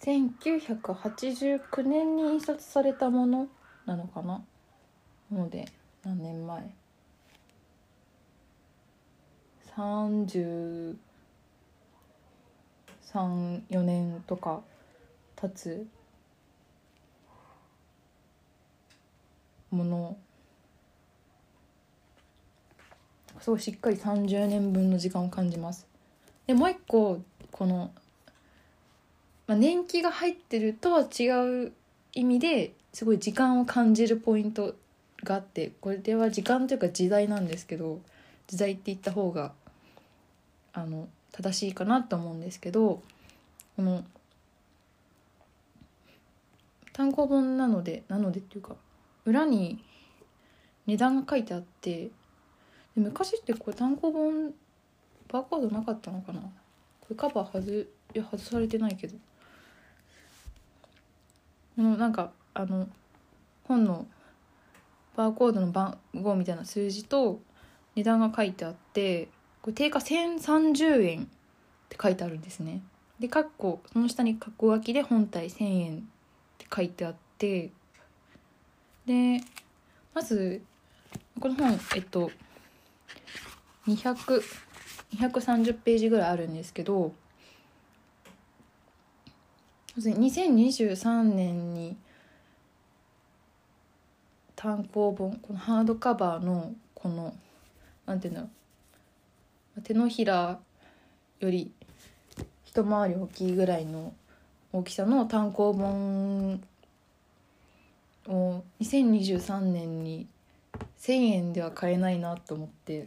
[0.05, 3.48] 1989年に印刷されたもの
[3.86, 4.44] なのかな？
[5.32, 5.66] ので
[6.05, 6.70] 何年前
[9.74, 10.96] ？33、
[13.70, 14.61] 4年とか
[15.36, 15.86] 経つ
[19.70, 20.18] もの。
[23.40, 25.86] すごいしっかり30年分の時間を感じます。
[26.46, 27.90] でもう一個この、
[29.47, 31.28] まあ、年季が入ってるとは違
[31.66, 31.72] う
[32.14, 34.74] 意味ですごい時間を感じるポイント
[35.22, 38.01] があってこれでは時間というか時代なんですけど
[38.47, 39.53] 時代って言った方が
[40.72, 43.03] あの正しいかなと思うんですけど
[43.76, 44.03] この
[46.92, 48.76] 単行本なのでなのでっていうか
[49.26, 49.82] 裏に
[50.86, 52.09] 値段が書いてあって
[52.97, 54.55] 昔ってこれ単行本
[55.30, 56.40] バーコードなかったのかな？
[56.40, 56.49] こ
[57.11, 59.16] れカバー外いや外されてないけど。
[61.82, 62.88] のなんかあの
[63.64, 64.06] 本の
[65.16, 67.40] バーコードの番号みたいな数字と
[67.94, 69.28] 値段が書いてあって
[69.62, 71.26] これ定価1030円っ
[71.88, 72.82] て書いてあるんですね。
[73.20, 76.00] で括弧その下に括弧書きで本体1000円っ
[76.58, 77.70] て書いてあって
[79.06, 79.40] で
[80.12, 80.62] まず
[81.40, 82.30] この本えっと
[83.86, 84.42] 200
[85.14, 87.12] 230ページぐらいあるんですけど
[89.99, 91.97] 2023年に
[94.57, 97.34] 単行本このハードカバーのこの
[98.07, 98.49] なんていうんだろ
[99.78, 100.59] う手のひら
[101.38, 101.70] より
[102.64, 104.12] 一回り大きいぐらいの
[104.72, 106.61] 大きさの単行本
[108.26, 110.26] を2023年に
[111.01, 113.07] 1,000円では買えないなと思って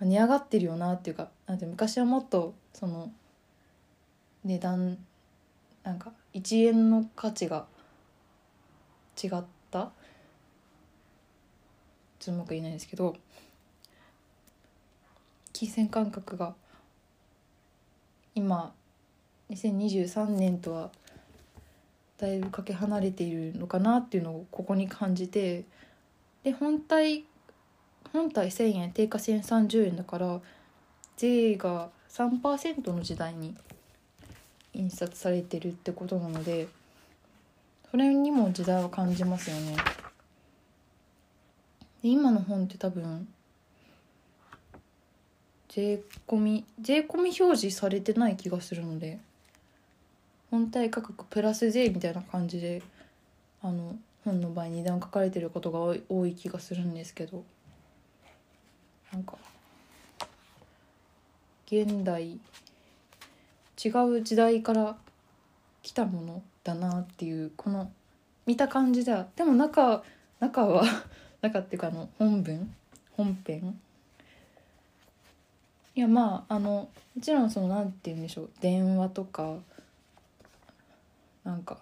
[0.00, 3.10] 値上がってるよなっていうかなんて昔はもっとその
[4.44, 4.98] 値段
[5.84, 7.66] なんか1円の価値が
[9.22, 9.30] 違っ
[9.70, 9.90] た？
[12.18, 13.16] ちょっとうまく言えないですけど
[15.52, 16.54] 金銭感覚が
[18.34, 18.72] 今
[19.50, 20.90] 2023年とは
[22.18, 25.64] だいぶかけ離れているのかなっていうのをここに感じて
[26.42, 27.24] で本体
[28.12, 30.40] 本体1,000円定価1,030円だから
[31.16, 33.56] 税が3%の時代に
[34.74, 36.68] 印刷されてるってことなので
[37.90, 39.76] それにも時代を感じますよね。
[42.02, 43.28] で今の本って多分
[45.68, 49.18] 税込み税込み表示されてない気がするので
[50.50, 52.82] 本体価格プラス税みたいな感じで
[53.62, 57.42] あの本の場合値段書かれてることが多い多い気がするんですけど
[59.12, 59.36] なんか
[61.66, 62.38] 現代
[63.82, 64.96] 違う時代から
[65.82, 67.90] 来たものだなっていうこの
[68.46, 69.26] 見た感じでは。
[69.36, 70.02] でも中
[70.40, 70.84] 中は
[71.42, 72.74] 中っていうかあの本文
[73.16, 73.78] 本編？
[75.94, 78.50] いやまああのもちろんそのなんて言うんでしょう。
[78.60, 79.58] 電話とか
[81.44, 81.78] なんか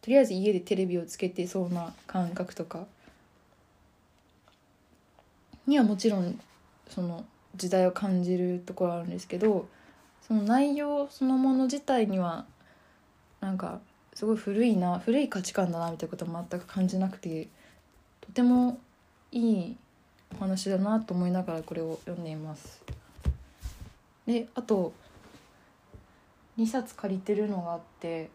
[0.00, 2.86] とりあえず家でテレビをつけてそうな感覚とか
[5.66, 6.40] にはもちろん
[6.88, 7.26] その
[7.58, 9.68] 時代を感じるところあるんですけど
[10.26, 12.46] その内容そのもの自体には
[13.40, 13.80] なんか
[14.14, 17.48] すごい古いな古い価値観だなみたいなことは全く感じなくて
[18.20, 18.78] とても
[19.32, 19.76] いい
[20.36, 22.82] お話だなと思いながらこれを読んでいます。
[24.26, 24.92] であと
[26.58, 28.30] 2冊借りてるのがあって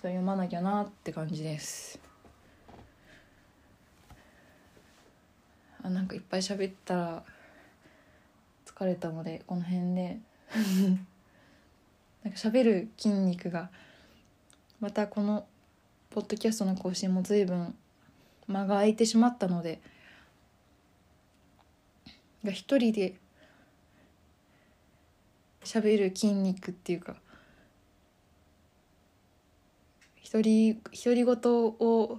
[0.00, 1.98] それ読まなきゃなって感じです。
[5.82, 7.22] あなんかいっぱい喋ったら
[8.76, 10.18] 疲れたのでこの辺で。
[12.22, 13.70] なんか喋る筋肉が
[14.80, 15.46] またこの
[16.10, 17.74] ポッドキャストの更新も随分
[18.48, 19.80] 間が空いてしまったので
[22.44, 23.14] が一人で
[25.62, 27.16] 喋る筋肉っていうか
[30.16, 32.18] 一人独り言を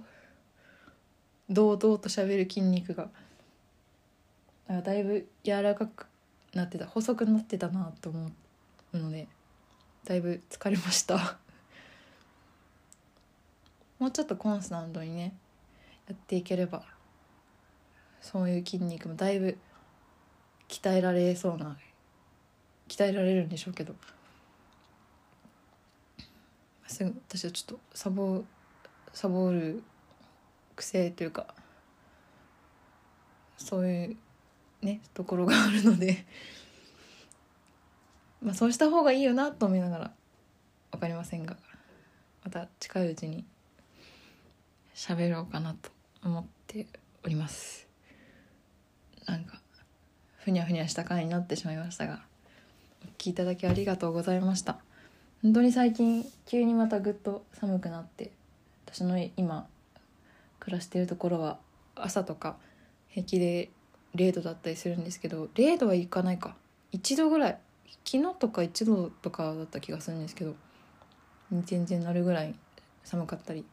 [1.50, 3.10] 堂々と喋る筋肉が
[4.68, 6.06] だいぶ柔らかく
[6.54, 8.30] なってた細くなってたなと思
[8.92, 9.28] うので
[10.04, 11.38] だいぶ疲れました。
[13.98, 15.34] もうちょっとコンスタントにね
[16.06, 16.84] やっていければ
[18.20, 19.58] そういう筋肉もだいぶ
[20.68, 21.76] 鍛えられそうな
[22.86, 23.94] 鍛えられるんでしょうけど。
[26.88, 28.42] すぐ私はちょっとサボ
[29.12, 29.82] サボる
[30.74, 31.54] 癖というか
[33.58, 34.16] そういう
[34.82, 36.26] ねところがあるので。
[38.42, 40.12] まあそうした方がいいよなと思いながら
[40.92, 41.56] 分かりませんが。
[42.44, 43.44] また近いうちに
[44.94, 45.90] 喋ろうかなと
[46.22, 46.86] 思って
[47.24, 47.86] おります。
[49.26, 49.60] なんか
[50.38, 52.22] ふにゃふにゃした回になってしまいましたが
[53.04, 54.78] お聞きいただきありがとうございました。
[55.42, 58.32] 本当に最近急にまたぐっと寒くなって
[58.86, 59.68] 私の今
[60.58, 61.58] 暮らしているところは
[61.94, 62.56] 朝とか
[63.08, 63.70] 平気で
[64.14, 66.56] 0度だったりするんですけど0度はいかないか。
[66.92, 67.58] 1度ぐらい。
[68.04, 70.54] 昨日とか1度とかだった気がするんですけど
[71.64, 72.54] 全然なるぐらい
[73.04, 73.64] 寒かったり。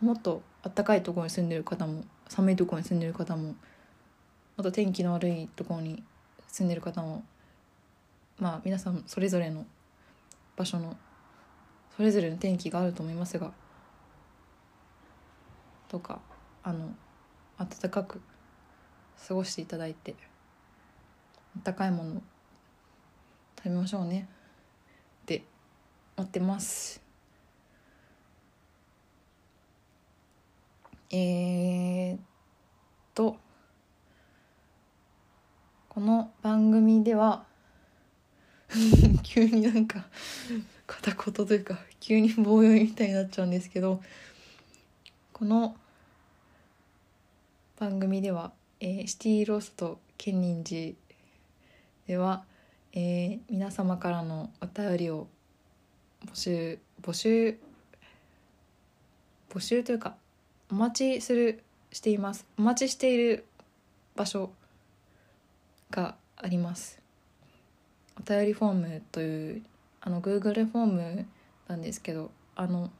[0.00, 3.54] もっと暖かいところに住んでる方も寒いところに住んでる方も
[4.56, 6.02] あと天気の悪いところに
[6.48, 7.24] 住んでる方も
[8.38, 9.64] まあ皆さんそれぞれの
[10.56, 10.96] 場所の
[11.96, 13.52] それぞれの天気があると思いますが
[15.88, 16.20] とか
[16.62, 16.94] あの
[17.58, 18.20] 暖かく
[19.26, 20.14] 過ごしていただいて
[21.64, 22.22] 温かいもの
[23.56, 24.28] 食べましょうね。
[25.22, 25.44] って
[26.16, 27.00] 思ってます。
[31.10, 32.20] えー、っ
[33.14, 33.36] と
[35.88, 37.44] この番組では
[39.22, 40.06] 急になんか
[40.86, 44.02] 片言というか急に棒読みみたいになっちゃうんですけど
[45.32, 45.76] この
[47.78, 50.94] 番組では、えーシティロスト建仁寺
[52.06, 52.44] では、
[52.92, 55.28] えー皆様からのお便りを
[56.26, 57.58] 募集募集
[59.50, 60.16] 募集というか
[60.70, 61.62] お待ちする
[61.92, 62.46] しています。
[62.58, 63.44] お待ちしている
[64.16, 64.50] 場所
[65.90, 67.00] があります。
[68.18, 69.62] お便りフォームという
[70.00, 71.26] あの Google フォーム
[71.68, 72.90] なんですけどあの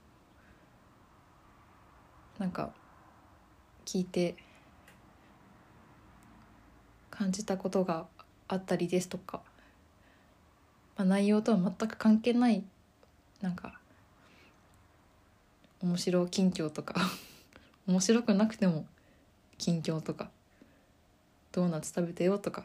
[2.38, 2.72] なんか
[3.84, 4.36] 聞いて
[7.16, 8.06] 感じたことが
[8.48, 9.40] あったりですとか、
[10.96, 12.62] まあ、内容とは全く関係ない
[13.40, 13.78] なんか
[15.84, 16.94] 面白近況とか。
[17.86, 18.86] 面白くなくても
[19.58, 20.30] 近況とか。
[21.52, 22.64] ドーナツ食べてよとか。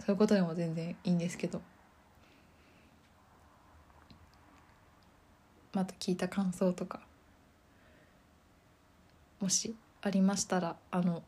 [0.00, 1.60] そういうことでも全然いいんですけど。
[5.74, 7.00] また聞いた感想とか。
[9.40, 11.22] もしありましたらあの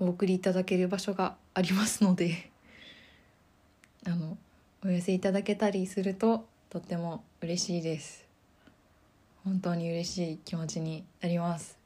[0.00, 2.50] お送りいただける場所がありますので
[4.06, 4.38] あの
[4.82, 8.24] お寄せいただけたりするととっても嬉しいです。
[9.44, 11.78] 本当に嬉しい気持ちになります。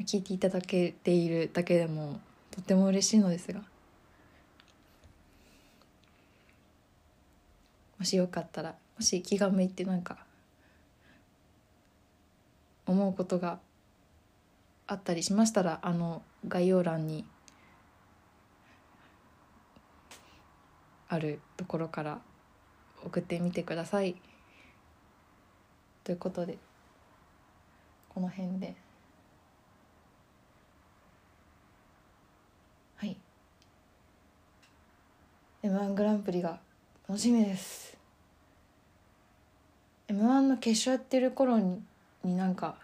[0.00, 3.64] 聞いていただけているだけでもとっても嬉しいのですが
[7.98, 10.18] もしよかったらもし気が向いてなんか
[12.84, 13.58] 思うことが
[14.88, 17.24] あったりしましたらあの概要欄に
[21.08, 22.20] あるところから
[23.04, 24.16] 送ってみてください。
[26.04, 26.58] ということで
[28.08, 28.74] この辺で。
[32.96, 33.16] はい。
[35.62, 36.60] m 1グランプリが
[37.08, 37.96] 楽しみです。
[40.08, 41.82] m 1の決勝やってる頃に
[42.24, 42.76] になんか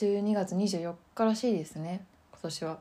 [0.00, 2.78] 12月24日らしいですね今年は。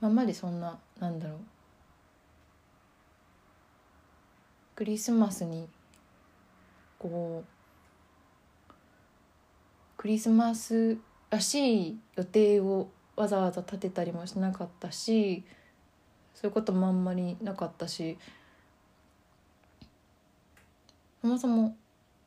[0.00, 1.38] あんまりそんななんだろう。
[4.76, 5.68] クリスマスに
[7.00, 8.72] こう
[9.96, 10.96] クリスマス
[11.30, 15.42] らしい予定をわざわざ立てたりもしなかったし
[16.36, 18.16] そういうこともあんまりなかったし
[21.20, 21.76] そもそも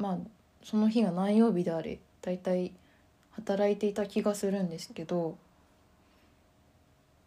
[0.01, 0.17] まあ
[0.63, 2.73] その日が何曜日であれ大体
[3.31, 5.37] 働いていた気がするんですけど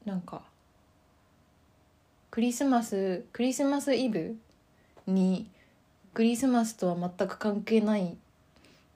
[0.05, 0.43] なんか
[2.33, 4.37] クリスマスクリスマスイブ
[5.07, 5.49] に
[6.15, 8.17] クリスマスとは全く関係ない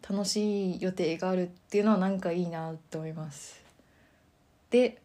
[0.08, 3.60] 楽しい予定があるっていうのはなんかいいなって思います。
[4.70, 4.98] で、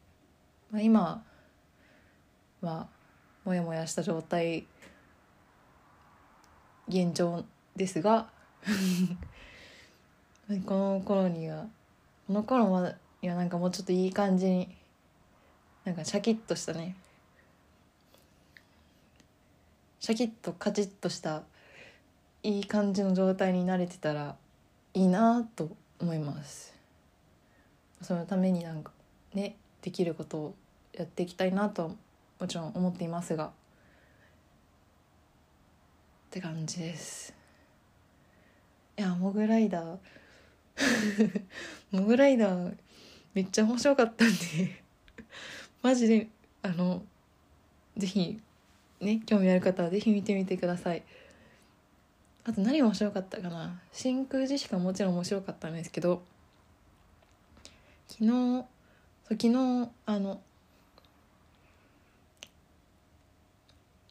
[0.72, 1.24] まあ、今
[2.62, 2.88] は
[3.46, 4.66] モヤモヤした状態
[6.88, 7.44] 現状
[7.76, 8.33] ですが
[10.66, 11.68] この頃には
[12.28, 14.76] この頃まにはなんかもうちょっといい感じに
[15.86, 16.96] なんかシャキッとしたね。
[20.00, 21.44] シャキッとカチッとした
[22.42, 24.36] いい感じの状態に慣れてたら
[24.94, 26.74] いいなと思います。
[28.02, 28.92] そのためになんか
[29.34, 30.56] ねできることを
[30.94, 31.96] やっていきたいなと
[32.40, 33.48] もちろん思っていますが。
[33.48, 33.52] っ
[36.32, 37.43] て感じです。
[38.98, 39.98] いやモグライダー。
[41.92, 42.78] モグライダー
[43.34, 44.84] めっちゃ面白かったんで。
[45.82, 46.28] マジで
[46.62, 47.04] あの
[47.98, 48.40] ぜひ
[49.00, 51.04] ね興味ある方はぜひ見てみてください。
[52.46, 53.82] あと何面白かったかな。
[53.92, 56.24] 真空ジェシカももちろん面白かったんですけど。
[58.08, 58.66] 昨日そう
[59.32, 60.42] 昨日あの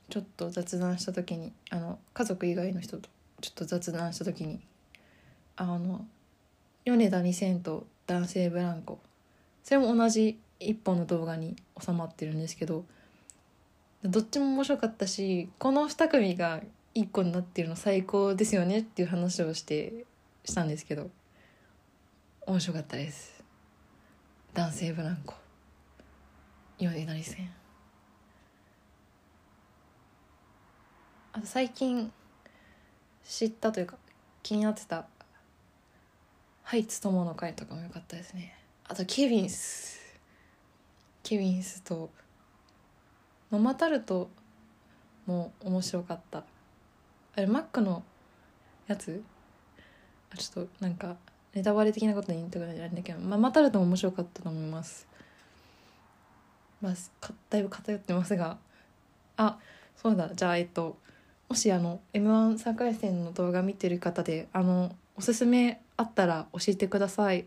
[0.08, 3.08] ちょっと雑談した時にあの家族以外の人と
[3.40, 4.60] ちょっと雑談した時に
[5.62, 6.04] あの
[6.84, 8.98] 米田2000と男性ブランコ。
[9.62, 12.84] それも同じ一本の動画に収まってるんですけど
[14.02, 16.60] どっちも面白かったしこの2組が
[16.94, 20.04] 一個になってるの最高ですよねっていう話をして
[20.44, 21.10] したんですけど
[22.44, 23.44] 面白かったです。
[24.54, 25.34] 男性ブランコ。
[26.78, 27.46] 米田2000
[31.34, 32.10] あと最近
[33.24, 33.96] 知ったというか
[34.42, 35.06] 気になってた
[36.72, 38.56] ハイツ友の会とかも良かったですね。
[38.88, 40.00] あとケビンス
[41.22, 42.08] ケビンスと
[43.50, 44.30] ママタルト
[45.26, 46.38] も面白かった。
[46.38, 46.44] あ
[47.36, 48.02] れマックの
[48.86, 49.22] やつ？
[50.32, 51.16] あちょっとなんか
[51.52, 55.06] ネタバレ的なこと言いたくないんだけどママタルトも面白かったと思います。
[56.80, 56.94] まあ
[57.50, 58.56] だいぶ偏ってますが。
[59.36, 59.58] あ
[59.94, 60.30] そうだ。
[60.34, 60.96] じゃあえっと
[61.50, 67.44] もしあの m 1 3回戦の動画見てる方であのおすすめあったら教えてください。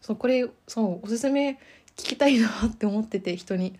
[0.00, 1.58] そうこれそうおすすめ
[1.96, 3.78] 聞きたいなって思ってて人に。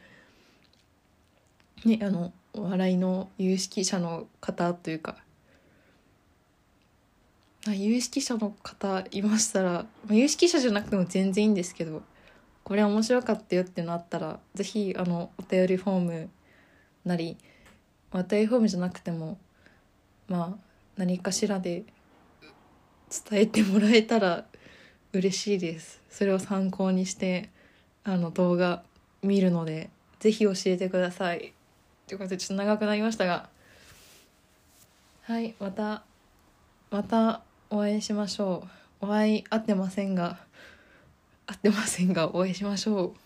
[1.84, 5.16] ねあのお笑いの有識者の方というか。
[7.66, 12.02] 有識者の方いましたら、有識者じゃなくても全然いいんですけど
[12.62, 16.30] これ面白かったよってなったら是非あのお便りフォーム
[17.06, 17.38] なり
[18.12, 19.38] お便りフォームじゃなくても
[20.28, 20.64] まあ
[20.96, 21.84] 何かしらで
[23.30, 24.44] 伝えてもらえたら
[25.12, 26.00] 嬉しいです。
[26.10, 27.50] それを参考にして
[28.02, 28.82] あの動画
[29.22, 29.90] 見るので
[30.20, 31.52] 是非教えてください。
[32.06, 33.48] ということでちょっと長くなりましたが。
[35.22, 36.02] はいまた
[36.90, 38.66] またお会いしましょ
[39.00, 39.06] う。
[39.06, 40.38] お会い合ってませんが。
[41.46, 43.23] 合ってませんがお会いしましょう。